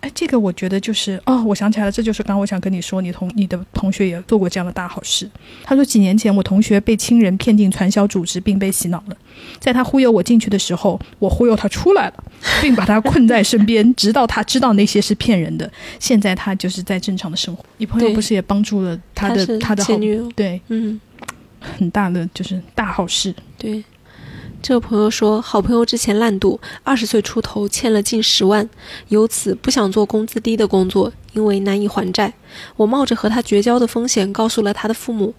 [0.00, 5.28] 哎，这个我觉得就是哦，我想起来了，这就是刚刚我想跟你说，你同你的同学也做过这样的大好事。
[5.64, 9.16] 他说几年前我同学被亲人骗进传销组织，并被洗脑了。
[9.58, 12.24] 在他忽悠我进去的时候，我忽悠他出来了，
[12.62, 15.70] 并把他困在身边，直到他知道那些是骗人的。
[15.98, 17.64] 现在他就是在正常的生活。
[17.78, 20.30] 你朋友不是也帮助了他的是他的好前女友。
[20.36, 20.98] 对嗯，
[21.60, 23.34] 很大的就是大好事。
[23.58, 23.84] 对。
[24.62, 28.68] 这个朋友说，好朋友之前烂赌，二十岁出头欠了近十万，
[29.08, 32.32] 由此不想做工资低的工作，因为难以还债。
[32.74, 35.34] 我冒着和他绝交的风险，告诉了他的父母，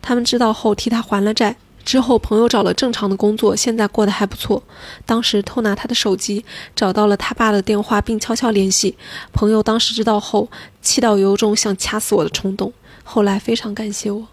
[0.00, 1.54] 他们知道后替他还了债。
[1.84, 4.60] 之后，朋友找了正常的工作，现在过得还不错。
[5.06, 6.44] 当时偷拿他的手机，
[6.74, 8.96] 找到了他爸的电话，并悄悄联系。
[9.32, 10.48] 朋友当时知道后，
[10.80, 12.72] 气到有种想掐死我的冲动。
[13.04, 14.26] 后来非常感谢我。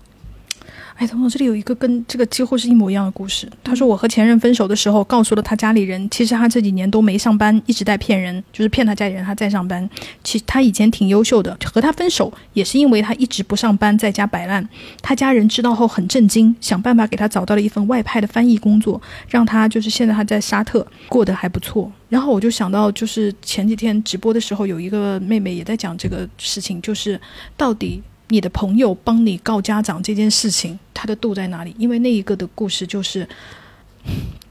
[1.00, 3.50] 哎，彤彤，这里有一个跟这个几乎是一模一样的故事。
[3.64, 9.90] 他说，我和前任分手的时候，告诉了他家里人，其实他这几年都没上班，一直在骗人，就是骗他家里人他在上班。
[10.26, 14.68] 其实他以前挺优秀的，和他分手也是因为他一直不上班，在家摆烂。
[15.02, 21.90] 他家人知道后很震惊，想办法给他找到了一份外派的翻译工作，让他就是现在他在沙特过得还不错。
[22.10, 27.18] 然后我就想到，就是前几天直播的时候，有一个妹妹也在讲这个事情，就是
[27.56, 28.04] 到底。
[28.30, 31.76] 你的朋友帮你告家长这件事情，他的度在哪里？
[31.78, 33.28] 因为那一个的故事就是，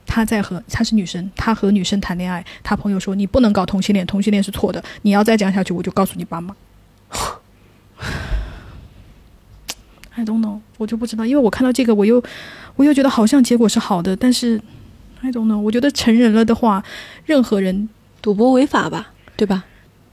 [0.05, 6.55] 他在和他是女生，他和女生谈恋爱，他朋友说你不能搞同性恋，同性恋是错的，你要再讲下去，我就告诉你爸妈。
[10.15, 12.21] I don't know，我就不知道，因为我看到这个，我又
[12.75, 14.61] 我又觉得好像结果是好的，但是
[15.21, 16.83] I don't know，我觉得成人了的话，
[17.25, 17.87] 任何人，
[18.21, 19.63] 赌博违法吧，对吧？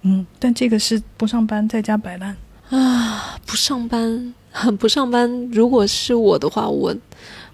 [0.02, 2.36] 嗯，但这个是不上班在家摆烂。
[2.70, 4.34] 啊，不上班，
[4.78, 5.30] 不上班。
[5.52, 6.94] 如果是我的话，我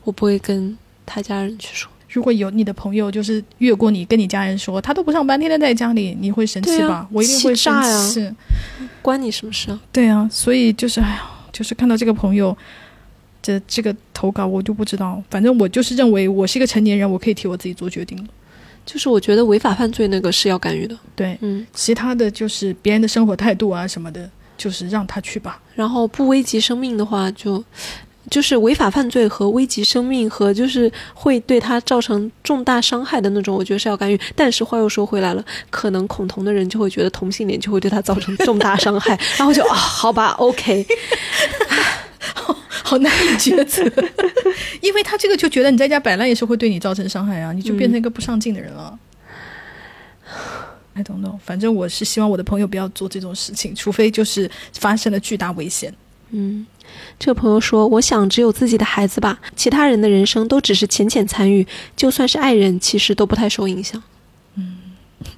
[0.04, 1.90] 我不会跟他家人去说。
[2.10, 6.94] 如果有你的朋友就是越过你，跟你家人说他都不上班，天天在家里，你会生气吧？
[6.94, 8.30] 啊我一定会生气。
[9.00, 9.80] 关你什么事啊？
[9.90, 12.54] 对啊，所以就是哎呀，就是看到这个朋友
[13.40, 15.22] 这这个投稿，我就不知道。
[15.30, 18.24] 反正我就是认为我是一个成年人，我可以替我自己做决定了。
[18.84, 24.28] 就是我觉得违法犯罪那个是要干预的，对，嗯，其他的就是别人的生活态度啊什么的，
[24.62, 25.60] 就是让他去吧。
[25.74, 27.64] 然后不危及生命的话就。
[28.30, 34.18] 就是违法犯罪和危及生命和就是会对他造成重大伤害的那种，我觉得是要干预。
[34.36, 40.86] 但是话又说回来了，可能恐同的人就会觉得同性恋就会对他造成重大伤害， 然后就啊，好吧，OK，
[42.84, 43.82] 好难以抉择，
[44.80, 48.96] 因为他这个就觉得你在家摆烂也是会对你造成伤害啊，你就变成一个不上进的人了。
[50.94, 55.94] I don't know，反正我是希望我的朋友不要做这种事情，除非就是发生了巨大危险。
[56.30, 56.66] 嗯，
[57.18, 61.66] 这个朋友说：“我想只有自己的孩子吧，其他人的人生都只是浅浅参与，
[61.96, 64.02] 就算是爱人，其实都不太受影响。
[64.56, 64.76] 嗯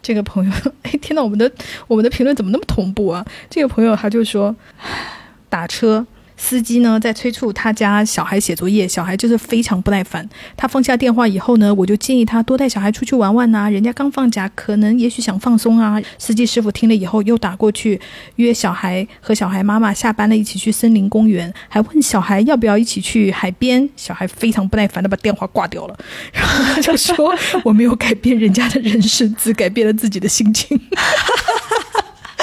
[0.02, 0.52] 这个朋友，
[0.82, 1.50] 哎，天呐，我们的
[1.86, 3.24] 我们的评论怎么那么同步啊？
[3.50, 4.54] 这个朋友他就说，
[5.48, 6.04] 打车
[6.36, 10.28] 司机呢在催促他家小孩写作业，小孩就是非常不耐烦。
[10.56, 16.00] 他放下电话以后呢，我就建议他多带小孩出去玩玩呐、人家刚放假，可能也许想放松啊。
[16.18, 18.00] 司机师傅听了以后又打过去
[18.36, 23.88] 约小孩和小孩妈妈下班了一起去森林公园，还问小孩要不要一起去海边。
[23.96, 25.96] 小孩非常不耐烦的把电话挂掉了。
[26.32, 30.78] 然后他就说：“我没有改变人家的人生，只改变了自己的心情。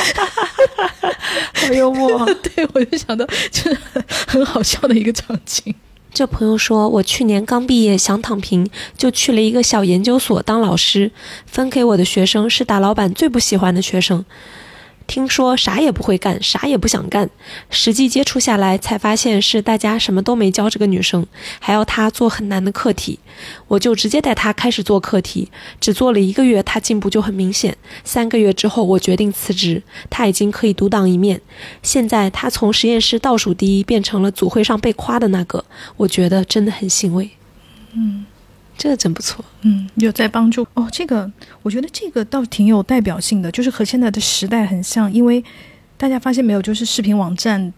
[1.53, 2.25] 好幽默。
[2.43, 5.73] 对，我就想到，就是很很好笑的一个场景。
[6.13, 11.11] 这朋友说：“我去年刚毕业，想躺平，就去了一个小研究所当老师。
[11.45, 14.25] 分给我的学生是大老板最不喜欢的学生。
[15.11, 17.29] 听说啥也不会干，啥也不想干。
[17.69, 21.27] 实际接触下来，才发现是大家什么都没教这个女生，
[21.59, 23.19] 还要她做很难的课题。
[23.67, 25.51] 我就直接带她开始做课题，
[25.81, 27.75] 只做了一个月，她进步就很明显。
[28.05, 31.41] 三个月之后，我决定辞职，她已经可以独当一面。
[31.83, 35.65] 现在她从实验室倒数第一变成了组会上被夸的那个，
[35.97, 37.29] 我觉得真的很欣慰。
[37.93, 38.25] 嗯
[38.81, 39.45] 这个真不错。
[39.61, 40.89] 嗯，有在帮助哦。
[40.91, 45.43] 这个我觉得这个倒挺有代表性的，就是和现在的时代很像，因为
[45.97, 47.71] 大家发现没有，就是视频网站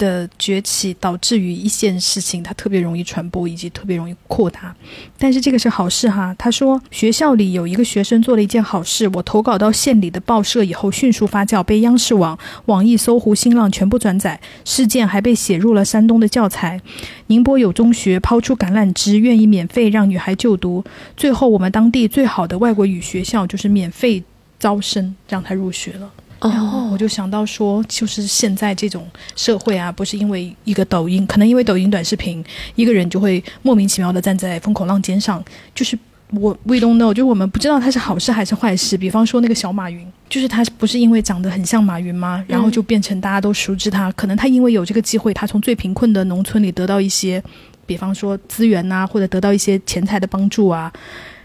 [0.00, 4.74] 的崛起导致于一件事情它特别容易传播，以及特别容易扩大。
[5.18, 6.34] 但是这个是好事哈。
[6.38, 16.80] 他说学校里有一个学生做了一件好事，我投稿到县里的报社以后迅速发酵，被央视网、网易、搜狐、新浪全部转载，事件还被写入了山东的教材。
[17.26, 20.82] 宁波有中学抛出橄榄枝，愿意免费让女孩就读。
[21.16, 24.24] 最后，我们当地最好的外国语学校就是免费
[24.58, 26.10] 招生，让她入学了。
[26.42, 35.98] 然后我就想到说，就是现在这种社会啊，不是因为一个抖音，可能因为抖音短视频，一个人就会莫名其妙的站在风口浪尖上，就是。
[36.34, 38.96] 我 we don't know，就是我们不知道他是好事还是坏事。
[38.96, 42.44] 比方说那个小马云，就是他不是因为长得很像马云吗？
[42.46, 44.12] 然后就变成大家都熟知他。
[44.12, 47.42] 可能他因为有这个机会，他从最贫困的农村里得到一些，
[47.84, 50.92] 比方说资源呐、或者得到一些钱财的帮助啊。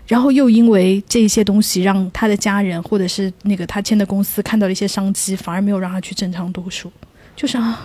[0.08, 6.92] 然后又因为这些东西，让他的家人或者是那个他签的公司看到了一些商机，反而没有让他去正常读书。
[7.36, 7.80] 就是啊，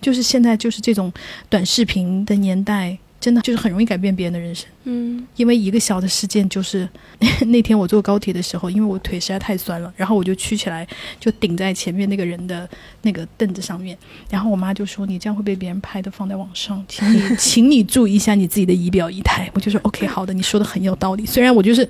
[0.00, 1.12] 就是现在就是这种
[1.48, 4.66] 短视频的年代，真的就是很容易改变别人的人生。
[4.86, 6.86] 嗯因为一个小的事件，就是
[7.48, 10.86] 那天我坐高铁的时候，因为我腿实在太酸了，然后我就屈起来，
[11.18, 12.68] 就顶在前面那个人的
[13.00, 13.96] 那个凳子上面，
[14.28, 19.50] 然后我妈就说：“你这样会被别人拍的，放在网上，请你请你注意一下你自己的仪表仪态。
[19.56, 21.24] ”我就说：“OK，好的，你说的很有道理。
[21.24, 21.88] 虽然我就是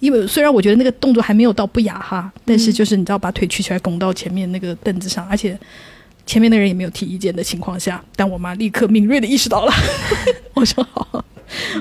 [0.00, 5.58] 因为虽然我觉得那个动作还没有到不雅哈，但是就是你知道把腿屈起来拱到前面那个凳子上，而且。”
[6.26, 9.72] 前面的人也没有提意见的情况下，但我妈立刻敏锐的意识到了。
[10.54, 11.24] 我说好，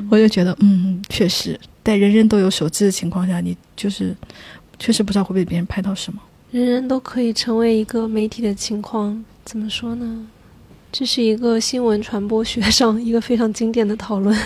[0.10, 4.16] 我就觉得嗯，确实，在人人都有手机的情况下，你就是
[4.78, 6.20] 确实不知道会被别人拍到什么。
[6.52, 10.28] 人人都可以成为一个媒体的情况，怎么说呢？
[10.91, 14.38] 这是一个新闻传播学上一个非常经典的讨论，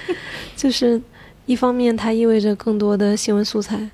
[0.54, 1.00] 就是
[1.46, 3.88] 一方面它意味着更多的新闻素材，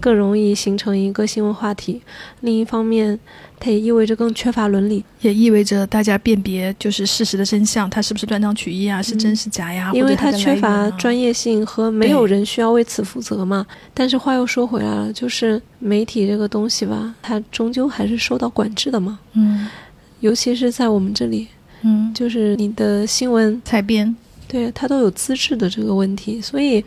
[0.00, 2.00] 更容易形成一个新闻话题；
[2.40, 3.18] 另一方面，
[3.60, 9.90] 它也意味着更缺乏伦理，也意味着大家辨别就是事实的真相，它是不是断章取义啊，是真是假呀？
[9.92, 11.26] 因为它它缺乏专业。
[11.26, 13.66] 业性和没有人需要为此负责嘛。
[13.92, 19.18] 但是话又说回来了，就是媒体这个东西吧，它终究还是受到管制的嘛。
[19.32, 19.66] 嗯
[20.20, 21.48] 尤其是在我们这里，
[21.82, 24.14] 嗯，就是你的新闻采编
[24.46, 26.84] 对它都有资质的这个问题，所以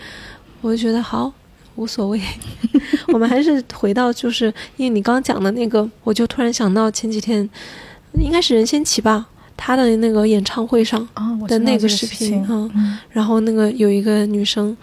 [0.62, 1.34] 我就觉得好
[1.80, 2.21] 无所谓。
[3.13, 7.49] 我们还是回到，就是因为你刚刚讲的那个，我就突然想到前几天
[8.19, 9.25] 应该是任贤齐吧，
[9.55, 11.07] 他的那个演唱会上，
[11.47, 14.75] 的那个视频事情嗯嗯然后那个有一个女生，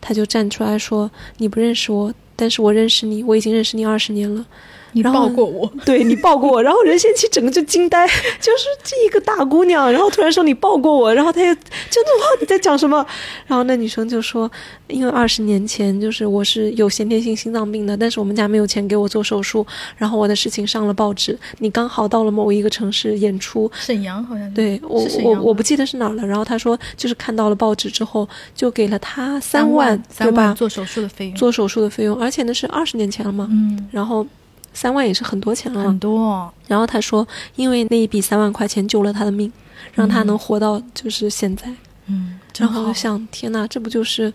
[0.00, 4.44] 她就站出来说：“你不认识我，但是我认识你，我已经认识你二十年了。”
[4.92, 8.06] 你抱过我， 对你抱过我，然后任贤齐整个就惊呆，
[8.40, 13.04] 就是这一个大姑娘，然后突然说你抱过我，然后她也就那话你在讲什么？
[13.46, 14.50] 然后那女生就说，
[14.88, 19.66] 因为二十年前就是我是有先天性心脏病的，但是我们家没有钱给我做手术，
[19.96, 30.54] 然后我的事情上了报纸，你刚好到了某一个城市演出，沈阳好像对我我我不记得是哪儿了，然后他说就是看到了报纸之后就给了他三万，对吧三万？
[30.54, 34.26] 做手术的费用，做手术的费用，而且那是二十年前了嘛，嗯然后
[34.72, 35.98] 三万也是很多钱了很。
[35.98, 39.52] 多，然后他说，因为那一笔三万块钱救了他的命，
[39.94, 41.68] 让他嗯能活到就是现在。
[42.06, 44.32] 嗯，然后我就，想，天哪，这不就是？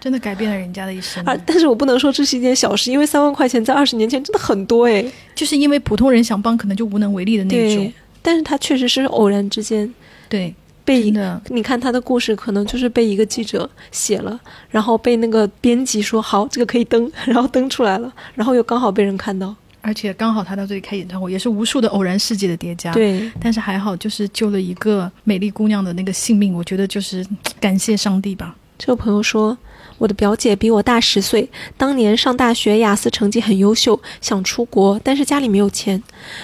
[0.00, 1.22] 真的改变了人家的一生。
[1.26, 5.04] 而但是我不能说这是一件小事，因为三万块钱在二十年前真的很多哎。
[5.34, 9.92] 就是因为普通人想帮，可能就无能为力的那对种。，但是他确实是偶然之间
[10.26, 10.54] 对，
[10.86, 19.54] 被真的，你看他的故事，可能就是被一个记者写了，然后被那个编辑说好，这个可以登，然后登出来了，然后又刚好被人看到。
[19.82, 22.92] 而且刚好他到这里开演唱会，也是无数的偶然事件的叠加。。
[22.92, 27.26] 对，但是还好，就是救了一个美丽姑娘的那个性命，我觉得就是
[27.58, 28.54] 感谢上帝吧。
[28.78, 29.56] 这位朋友说，
[29.98, 36.02] 我的表姐比我大十岁，当年上大学雅思成绩很优秀，想出国，但是家里没有钱，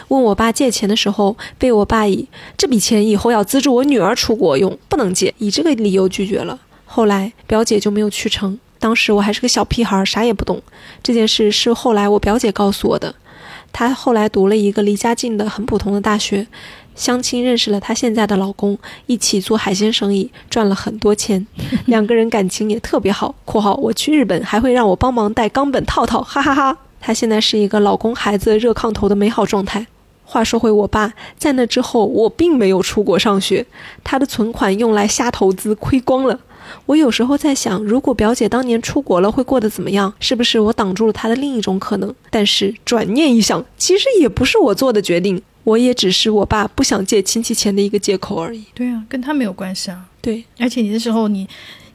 [0.09, 6.59] 问我爸借钱的时候，被我爸以这笔钱以后要资助我女儿出国用，不能借，以这个理由拒绝了。
[6.85, 10.63] 后来表姐就没有去成，当时我还是个小屁孩，啥也不懂。
[11.03, 13.15] 这件事是后来我表姐告诉我的。
[13.79, 16.47] 她后来读了一个离家近的很普通的大学，
[16.95, 21.47] 相亲认识了她现在的老公，一起做海鲜生意，赚了很多钱，
[21.85, 23.35] 两个人感情也特别好。
[23.45, 29.87] （括号我去日本还会让我帮忙带冈本套套，哈哈哈她现在是一个老公孩子热炕头的美好状态。
[30.25, 33.67] 话说回我爸，在那之后，我并没有出国上学，
[34.03, 36.41] 他的存款用来瞎投资，亏光了。
[36.87, 40.13] 我有时候在想，如果表姐当年出国了，会过得怎么样？
[40.21, 42.15] 是不是我挡住了她的另一种可能？
[42.31, 48.65] 但是转念一想，其实也不是我做的决定，我也只是我爸不想借亲戚钱的一个借口而已。
[48.75, 50.05] 对啊，跟他没有关系啊。
[50.21, 51.49] 对，而且你那时候你，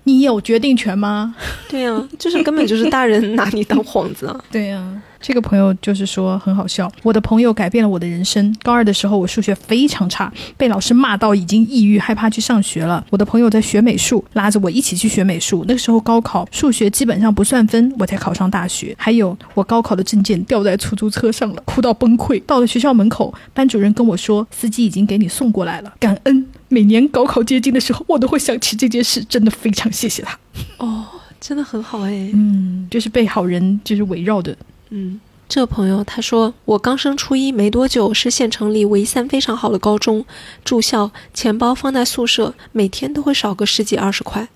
[0.04, 1.36] 你有决定权吗？
[1.70, 4.44] 对呀、就是根本就是大人拿你当幌子啊。
[4.52, 6.92] 对呀、这个朋友就是说很好笑。
[7.04, 8.56] 我的朋友改变了我的人生。
[8.64, 13.06] 高二的时候，我数学非常差，被老师骂到已经抑郁，害怕去上学了。
[13.10, 15.64] 我的朋友在学美术，拉着我一起去学美术。
[15.68, 18.96] 那个时候高考数学基本上不算分，我才考上大学。
[18.98, 22.42] 还有我高考的证件掉在出租车上了，哭到崩溃。
[22.46, 26.46] 到了学校门口，班主任跟我说，司机已经给你送过来了，感恩。
[26.70, 30.38] 每年高考接近的时候，我都会想起这件事，真的非常谢谢他。
[30.78, 31.06] 哦，
[31.40, 32.32] 真的很好哎。
[32.34, 34.56] 嗯，就是被好人就是围绕的。
[34.94, 40.26] 嗯，这朋友他说，我刚升初一没多久，是县城里唯一三非常好的高中，
[40.66, 44.50] 住校，钱包放在宿舍，每天都会少个十几二十块。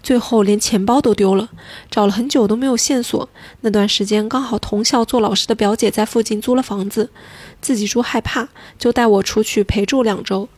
[0.00, 1.50] 最后连钱包都丢了，
[1.90, 3.28] 找了很久都没有线索。
[3.62, 7.10] 那段时间刚好同校做老师的表姐在附近租了房子，
[7.60, 10.48] 自己住害怕，就带我出去陪住两周。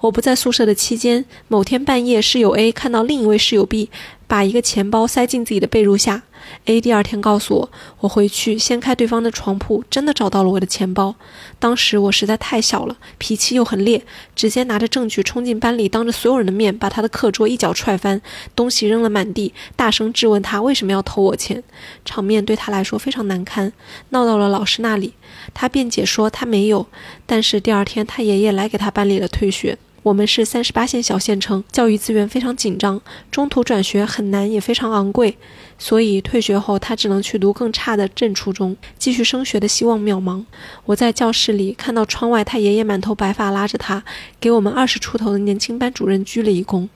[0.00, 3.90] 我不在宿舍的期间，某天半夜，室友 A 看到另一位室友 B
[4.26, 6.22] 把一个钱包塞进自己的被褥下。
[6.64, 7.70] A 第二天告诉我，
[8.00, 11.14] 我回去掀开对方的床铺，真的找到了我的钱包。
[11.58, 14.02] 当时我实在太小了，脾气又很烈，
[14.34, 18.22] 直接拿着证据冲进班里，当着所有人的面把他的课桌一脚踹翻，
[18.56, 21.62] 东西扔了满地，大声质问他为什么要偷我钱。
[22.06, 23.70] 场面对他来说非常难堪，
[24.08, 25.12] 闹到了老师那里。
[25.52, 26.86] 他辩解说他没有，
[27.26, 29.76] 但是第二天他爷爷来给他办理了退学。
[30.02, 32.98] 我们是三十八线小县城，教育资源非常紧张，
[33.30, 35.36] 中途转学很难，也非常昂贵，
[35.78, 40.42] 所以退学后他只能去读更差的镇初中，继续升学的希望渺茫。
[40.86, 44.02] 我在教室里看到窗外，他爷爷满头白发拉着他，
[44.40, 46.88] 给我们二十出头的年轻班主任鞠了一躬。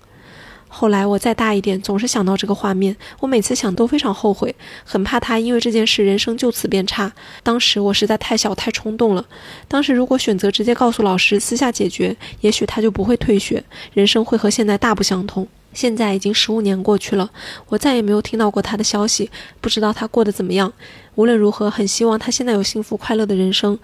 [0.76, 4.52] 后来我再大一点，总是想到这个画面，我每次想都非常后悔，
[4.84, 7.12] 很怕他因为这件事人生就此变差。
[7.44, 9.24] 当时我实在太小太冲动了，
[9.68, 13.62] 当时如果选择直接告诉老师私下解决，也许他就不会退学，
[13.92, 15.46] 人生会和现在大不相同。
[15.72, 17.30] 现在已经十五年过去了，
[17.68, 20.72] 我再也没有听到过他的消息，不知道他过得怎么样。
[21.14, 23.78] 无论如何，很希望他现在有幸福快乐的人生。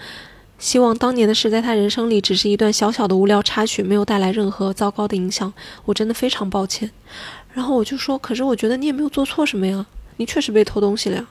[0.61, 5.51] 希望当年的事在他人生里只是一段小小的无聊插曲，没有带来任何糟糕的影响。
[5.87, 6.91] 我真的非常抱歉。
[7.55, 9.87] 然后我就说，可是我觉得你也没有做错什么呀，
[10.19, 11.27] 你确实被偷东西了呀。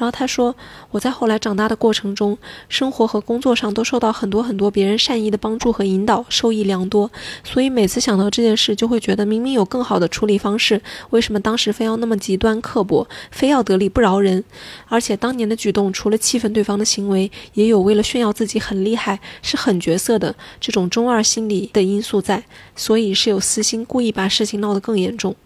[0.00, 0.56] 然后他说，
[0.92, 2.38] 我在后来长大的过程中，
[2.70, 7.10] 生活和工作上都受到很多很多别人善意的帮助和引导，受益良多。
[7.44, 10.80] 所以每次想到这件事，就会觉得明明有更好的处理方式，
[11.10, 14.42] 为什么当时非要那么极端刻薄，非要得理不饶人？
[14.88, 22.42] 而且当年的举动，除了气愤对方的行为，也有为了炫耀自己很厉害、是狠角色的这种中二心理的因素在，
[22.74, 25.36] 所以是有私心，故意把事情闹得更严重。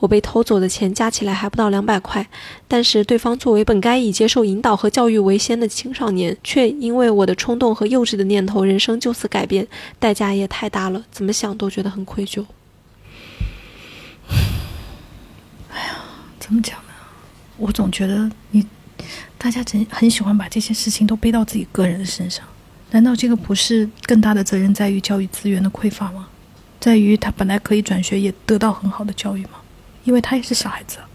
[0.00, 2.26] 我被偷走的钱加起来还不到两百块，
[2.66, 12.44] 但是对方作为本该以接受引导和教育为先的青少年，却因为我的冲动和幼稚的念头，人生就此改变，代价也太大了，怎么想都觉得很愧疚。
[15.70, 15.96] 哎呀
[16.38, 16.94] 怎么讲呢？
[17.58, 18.66] 我总觉得你
[19.36, 22.44] 大家真很喜欢把这些事情都背到自己个人的身上，
[22.90, 26.28] 难道这个不是更大的责任在于教育资源的匮乏吗？
[26.80, 29.59] 在于他本来可以转学，也得到很好的教育吗？
[30.04, 31.08] 因为他也是小孩子啊。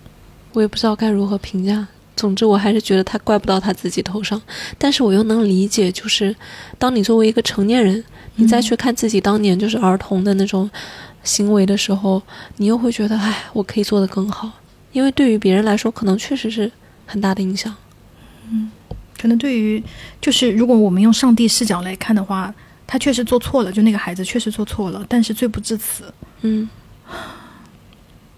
[0.54, 1.88] 我也不知道该如何评价。
[2.16, 4.42] 总之，我还是觉得他怪不到他自己头上，
[4.78, 6.34] 但是我又能理解，就是
[6.78, 8.02] 当你作为一个成年人，
[8.36, 10.70] 你再去看自己当年就是儿童的那种
[11.24, 12.22] 行为的时候，
[12.56, 14.50] 你又会觉得，哎，我可以做得更好，
[14.94, 16.72] 因为对于别人来说，可能确实是
[17.06, 17.76] 很大的影响。
[18.50, 18.72] 嗯
[19.18, 19.84] 可能对于
[20.22, 22.54] 就是如果我们用上帝视角来看的话，
[22.86, 26.70] 他确实做错了，就那个孩子确实做错了，但是罪不至此，嗯，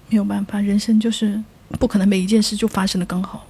[0.10, 1.42] 没有办法，人生就是
[1.80, 3.46] 不可能每一件事就发生的刚好，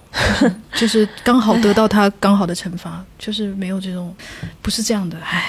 [0.74, 4.16] 就 是就是刚好得到他刚好的惩罚，就是没有这种，
[4.62, 5.44] 不是这样的，唉。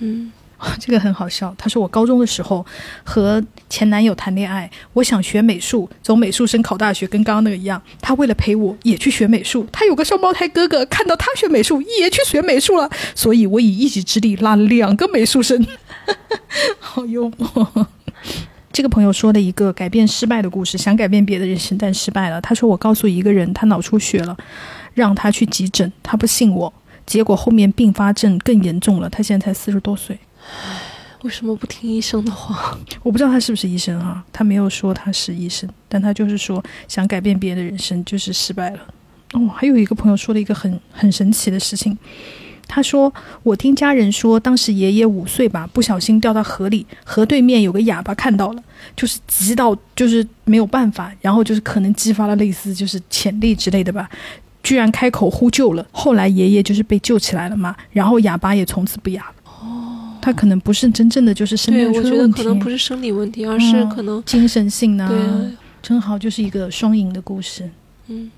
[0.00, 0.32] 嗯，
[0.80, 1.54] 这个很好笑。
[1.56, 2.64] 他说我高中的时候
[3.04, 7.80] 和前男友谈恋爱，我想学美术，走美术生考大学，跟刚刚那个一样。
[8.00, 15.64] 他为了陪我也去学美术，他有个双胞胎哥哥，看到他学美术也去学美术了，所以我以一己之力拉了两个美术生，
[16.80, 17.86] 好幽默。
[18.72, 22.40] 这个朋友说的一个改变失败的故事，想改变别的人生，但失败了。
[22.40, 24.36] 他说我告诉一个人他脑出血了，
[24.94, 26.72] 让他去急诊，他不信我。
[27.04, 30.18] 结果后面并发症更严重了，他现在才四十多岁。
[31.22, 32.76] 为什么不听医生的话？
[33.02, 38.80] 我不知道他是不是医生哈、他没有说他是医生，但他就是说想改变别人的人生，就是失败了。
[39.34, 41.96] 哦，还有一个朋友说了一个很很神奇的事情，
[42.74, 43.12] 他说
[43.44, 48.62] ：“我听家人说，当时爷爷五岁吧，不小心掉到河里，河对面有个哑巴看到了，
[48.96, 54.08] 就是急到就是没有办法，然后就是可能激发了类似就是潜力之类的吧，
[54.62, 55.86] 居然开口呼救了。
[55.92, 59.34] 后来爷爷就是被救起来了嘛，然后哑巴也从此不哑了。
[59.44, 67.68] 哦，他可能不是真正的就是生对，命我觉得可能不是生理问题，而是可能精神性呢、对啊，正好就是一个双赢的故事。
[68.06, 68.30] 嗯。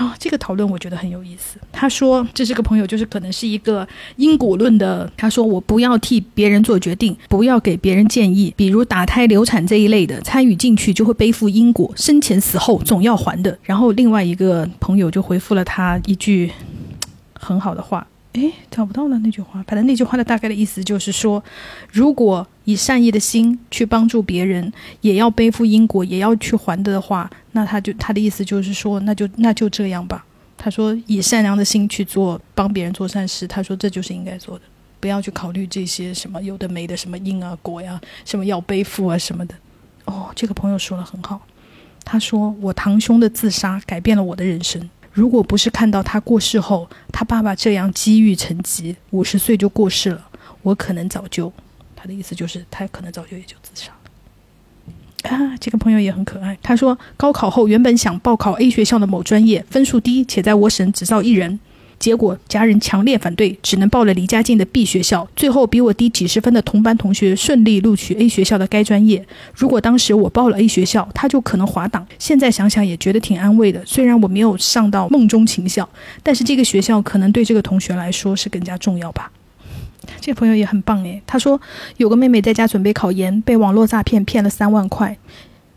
[0.00, 1.58] 啊、这个讨论我觉得很有意思。
[1.70, 3.86] 他说这是个朋友，就是可能是一个
[4.16, 5.12] 因果论的。
[5.14, 13.58] 他说我不要替别人做决定，不要给别人建议，比如打胎、流产这一类的，参与进去就会背负因果，生前死后总要还的。
[13.62, 16.50] 然后另外一个朋友就回复了他一句
[17.38, 18.06] 很好的话。
[18.34, 19.62] 诶，找不到了那句话。
[19.66, 21.42] 反正那句话的大概的意思就是说，
[21.90, 30.24] 如果以善意的心去帮助别人，也要背负因果，也要去还的话，那他就他的意思就是说，那就那就这样吧。
[30.56, 34.64] 他说以善良的心去做，帮别人做善事，他说这就是应该做的，
[35.00, 39.54] 不要去考虑这些什么有的没的，什么因啊果呀、什么要背负啊什么的。
[40.04, 41.40] 哦，这个朋友说的很好，
[42.04, 44.88] 他说我堂兄的自杀改变了我的人生。
[45.12, 50.28] 如果不是看到他过世后，他爸爸这样积郁成疾，五十岁就过世了，
[50.62, 51.52] 我可能早就，
[51.96, 53.96] 他的意思就是他可能早就也就自杀了。
[55.30, 56.56] 啊，这个朋友也很可爱。
[56.62, 61.58] 他说，高考后原本想报考 A 学校的某专业，分数低，且在我省只招一人。
[62.00, 65.28] 结果家人强烈反对，只能报了离家近的 B 学校。
[65.36, 69.24] 最后比我低几十分的同班同学顺利录取 A 学校的该专业。
[69.54, 72.06] 如果当时我报了 A 学校，他就可能滑档。
[72.18, 73.82] 现在想想也觉得挺安慰的。
[73.84, 75.86] 虽然我没有上到梦中情校，
[76.22, 79.30] 但是这个学校可能对这个同学来说是更加重要吧。
[80.22, 81.60] 这朋友也很棒诶，他说
[81.98, 85.18] 有个妹妹在家准备考研，被网络诈骗骗了三万块，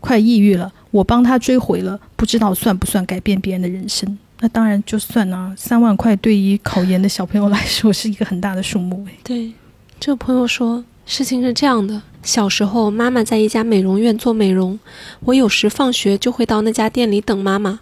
[0.00, 0.72] 快抑郁了。
[0.90, 4.18] 我帮她追回了，不知道算不算改变别人的人生？
[4.44, 9.06] 那当然就算啊，三万块对于考研的小朋友来说是一个很大的数目。
[9.22, 9.50] 对，
[9.98, 14.78] 这个朋友说，事情是这样的：小时候，妈妈在一家美容院做美容，
[15.20, 17.80] 我有时放学就会到那家店里等妈妈。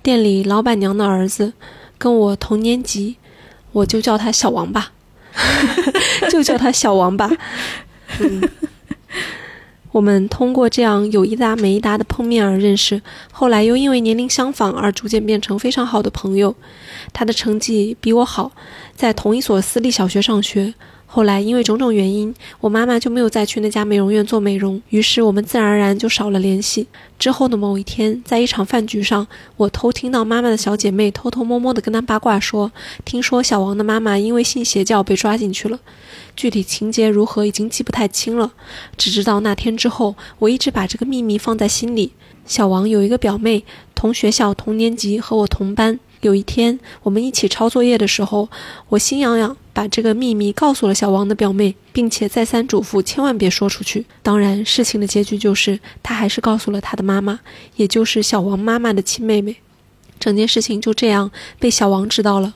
[0.00, 1.52] 店里老板娘的儿子
[1.98, 3.16] 跟我同年级，
[3.72, 4.92] 我就叫他小王吧，
[6.30, 7.28] 就叫他小王吧。
[8.20, 8.48] 嗯，
[9.90, 13.00] 我们通过这样有一搭没一搭的碰面而认识，
[13.32, 16.54] 后来又因为年龄相仿而逐渐变成非常好的朋友。
[17.12, 18.52] 他的成绩比我好，
[18.94, 20.74] 在同一所私立小学上学。
[21.10, 26.86] 后来因为种种原因，我妈妈就没有再去那家美容院做美容，于是我们自然而然就少了联系。
[27.18, 29.26] 之后的某一天，在一场饭局上，
[29.56, 32.70] 我偷听到妈妈的小姐妹偷偷摸摸地跟她八卦说，
[33.06, 35.80] 听说小王的妈妈因为信邪教被抓进去了。
[36.36, 38.52] 具体情节如何已经记不太清了，
[38.98, 42.12] 只知道那天之后，我一直把这个秘密放在心里。
[42.44, 43.64] 小王有一个表妹，
[43.94, 45.98] 同学校、同年级，和我同班。
[46.20, 48.48] 有一天，我们一起抄作业的时候，
[48.88, 54.04] 我心痒痒，把这个秘密告诉了小王的表妹，并且再三嘱咐千万别说出去。
[54.22, 57.40] 当然，事情的结局就是他还是告诉了他的妈妈，
[57.76, 59.56] 也就是小王妈妈的亲妹妹。
[60.18, 61.30] 整件事情就这样
[61.60, 62.54] 被小王知道了。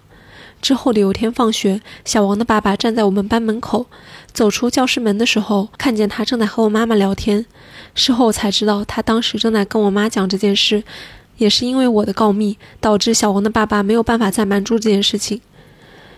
[0.61, 3.87] 之后的有天放学，小王的爸爸站在我们班门口，
[4.33, 7.47] 走出教室门的时候，看见他正在和我妈妈聊天。
[7.95, 10.83] 事后才知道，他当时正在跟我妈讲这件事。
[11.43, 15.41] 也是因为我的告密，导致小王的爸爸没有办法再瞒住这件事情。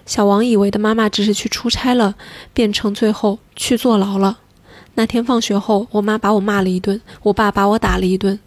[0.05, 2.15] 小王以为的妈妈只是去出差了，
[2.53, 4.41] 变成最后去坐牢了。
[4.97, 8.39] 那天放学后，我妈把我骂了一顿，我爸把我打了一顿。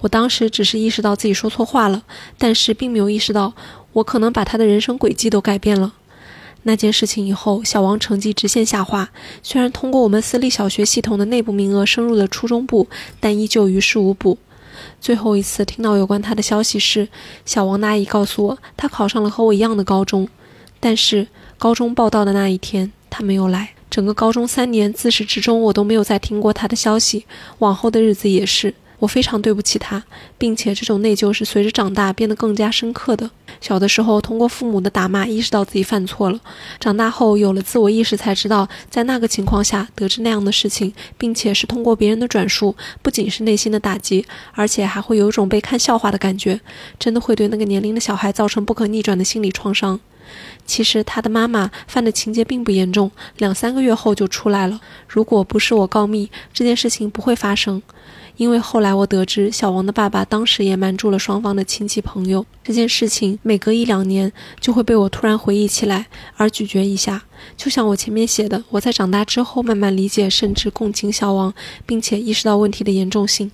[0.00, 2.02] 我当时只是意识到自己说错话了，
[2.36, 3.54] 但是并没有意识到
[3.92, 5.94] 我可能把他的人生轨迹都改变了。
[6.64, 9.08] 那件事情以后，小王成绩直线下滑，
[9.44, 12.88] 虽然通过我们私立小学系统的内部名额升入了初中部，
[13.20, 14.36] 但依旧于事无补。
[15.04, 17.06] 最后一次听到有关他的消息是，
[17.44, 20.26] 小王的阿姨告诉我，他考上了和我一样的高中，
[20.80, 21.28] 但是
[21.58, 23.74] 高中报到的那一天他没有来。
[23.90, 27.26] 整个高中三年，自始至终我都没有再听过他的消息，
[27.58, 28.72] 往后的日子也是。
[28.98, 30.02] 我非常对不起他，
[30.38, 33.30] 并且这种内疚是随着长大变得更加深刻的。
[33.60, 36.40] 小的时候通过父母的打骂意识到自己犯错了，
[36.80, 46.60] 长大后有了自我意识才知道，在那个情况下得知那样的事情，并且是通过别人的转述，不仅是内心的打击，而且还会有一种被看笑话的感觉，
[46.98, 50.00] 真的会对那个年龄的小孩造成不可逆转的心理创伤。
[50.66, 54.80] 其实他的妈妈犯的情节并不严重，两三个月后就出来了。
[55.06, 57.82] 如果不是我告密，这件事情不会发生。
[58.36, 62.44] 因为后来我得知，小王的爸爸当时也瞒住了双方的亲戚朋友。
[62.64, 66.06] 这件事情每隔一两年就会被我突然回忆起来，
[66.36, 67.22] 而咀嚼一下。
[67.56, 71.54] 就像我前面写的，我在长大之后慢慢理解，甚至共情小王，
[71.86, 73.50] 并且意识到问题的严重性。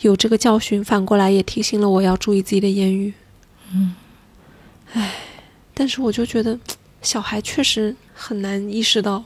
[0.00, 3.14] 有这个教训，反过来也提醒了我要注意自己的言语。
[3.72, 3.94] 嗯，
[4.92, 5.14] 唉，
[5.72, 6.58] 但是我就觉得，
[7.00, 9.24] 小孩确实很难意识到，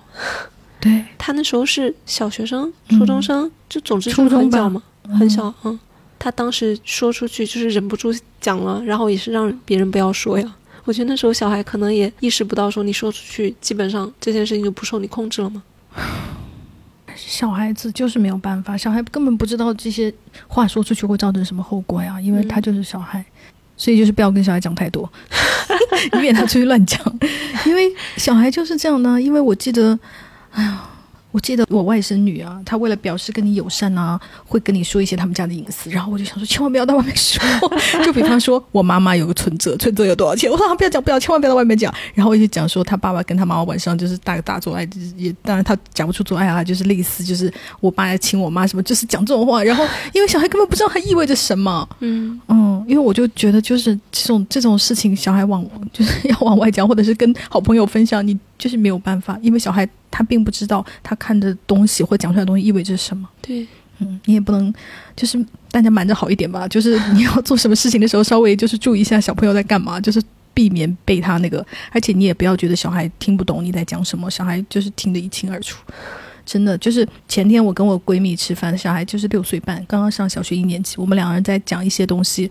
[0.85, 4.83] 对，他那时候是小学生、嗯初中生，就总之就是初中吧很小嘛，
[5.19, 5.81] 很小，嗯。
[6.19, 10.55] 他当时说出去就是忍不住讲了，然后也是让别人不要说呀。
[10.85, 15.63] 我觉得那时候小孩可能也意识不到，说你说出去，基本上这件事情就不受你控制了嘛。
[17.17, 20.13] 小孩子就是没有办法，小孩根本不知道这些
[20.47, 23.25] 话说出去会造成什么后果呀，因为他就是小孩，
[23.77, 25.11] 所以就是不要跟小孩讲太多，
[26.15, 27.01] 以免他出去乱讲。
[27.67, 29.99] 因为小孩就是这样呢，因为我记得，
[30.55, 30.81] 哎呀。
[31.35, 37.43] 我记得我外甥女啊，她为了表示跟你友善啊，会跟你说一些他们家的隐私，然后我就想说，千万不要到外面说。
[38.07, 40.49] 就比方说，我妈妈有个存折，存折有多少钱？
[40.49, 41.93] 我说、啊、不要讲，不要，千万不要到外面讲。
[42.15, 49.65] 然后我就讲说，他爸爸跟他妈妈晚上就是大大做爱，就是也当然他讲不出做爱啊，就是类似就是我爸要亲我妈什么，就是讲这种话。
[49.65, 63.29] 然后因为小孩根本不知道它意味着什么，嗯嗯，因为我就觉得就是这种这种事情，小孩往就是要往外讲，或者是跟好朋友分享，你就是没有办法，因为小孩他并不知道他看的东西或讲出来的东西意味着什么。
[63.43, 63.67] 对，
[63.99, 64.73] 嗯，你也不能
[65.17, 70.23] 就是大家瞒着好一点吧，就是你要做什么事情的时候，稍微就是注意一下小朋友在干嘛，就是
[70.53, 75.83] 避免被他那个，而且你也不要觉得小孩听不懂你在讲什么，小孩就是听得一清二楚。
[76.47, 82.51] 真的就是前天我跟我闺蜜吃饭，小孩就是六岁半，刚刚上小学一年级，我们两个人在讲一些东西。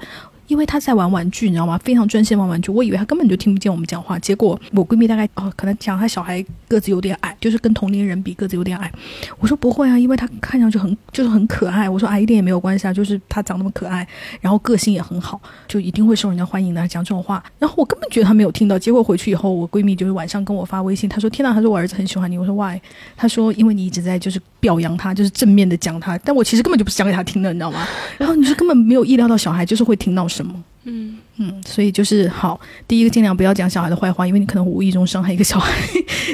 [0.54, 1.80] 因为他在玩玩具，你知道吗？
[1.84, 4.20] 非常专心玩玩具，我以为他根本就听不见我们讲话。
[4.20, 8.92] 结果我闺蜜大概哦，可能讲他小孩个子有点矮，就是跟同龄人比个子有点矮。
[9.40, 11.90] 我说不会啊，因为他看上去很就是很可爱。
[11.90, 14.08] 我说矮一点也没有关系啊，就是他长那么可爱，
[14.42, 16.88] 然后个性也很好，就一定会受人家欢迎的。
[16.88, 18.78] 讲这种话，然后我根本觉得他没有听到。
[18.78, 22.80] 结果回去以后，我闺蜜就是晚上跟我发微信，她说：“天哪，她说我儿子很喜欢你。”我说：“why？”
[23.18, 26.16] 她说：“因为你一直在就是表扬他，就是正面的讲他。
[26.20, 27.88] 但我其实根本就不是讲给他听的，你知道吗？
[28.20, 30.43] 然后你就根本没有意料到小孩就是会听到什。”
[30.86, 35.72] 嗯嗯，所以就是好，第一个尽量不要讲小孩的坏话，因为你可能无意中伤害一个小孩。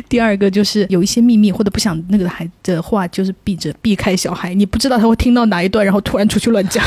[0.08, 6.84] 第二个就是有一些秘密或者不想那个孩子的话，就是避着避开小孩，你不知道他会听到哪一段，然后突然出去乱讲。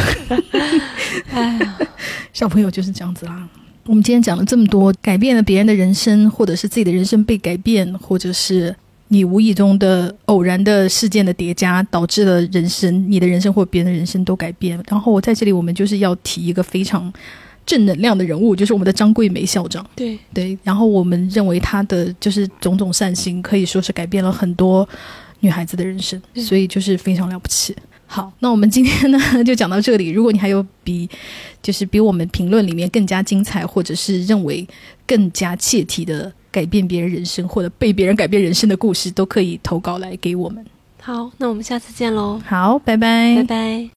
[1.31, 1.78] 哎呀，
[2.32, 3.49] 小朋友就是这样子啦。
[3.86, 8.74] 我们今天讲了这么多，改变了别人的人生，或者是自己的人生被改变，或者是
[9.12, 14.82] 你无意中的偶然的事件的叠加，导致了人生、你的人生或别人的人生都改变。
[14.89, 17.12] 然后我在这里，我们就是要提一个非常
[17.66, 19.86] 正能量的人物，就是我们的张桂梅校长。
[19.94, 24.89] 对，对，然后我们认为她的就是种种善行，可以说是改变了很多
[25.40, 27.76] 女孩子的人生，嗯所以就是非常了不起。
[28.06, 30.09] 好，那我们今天呢就讲到这里。
[30.09, 31.06] 如果你还有比
[31.62, 34.66] 就是比我们评论里面更加精彩，或者是认为
[35.06, 40.64] 更加切题的改变别人人生或者被别人改变人生的故事，都可以投稿来给我们。
[41.00, 43.88] 好，那我们下次见喽，好，拜拜，拜拜。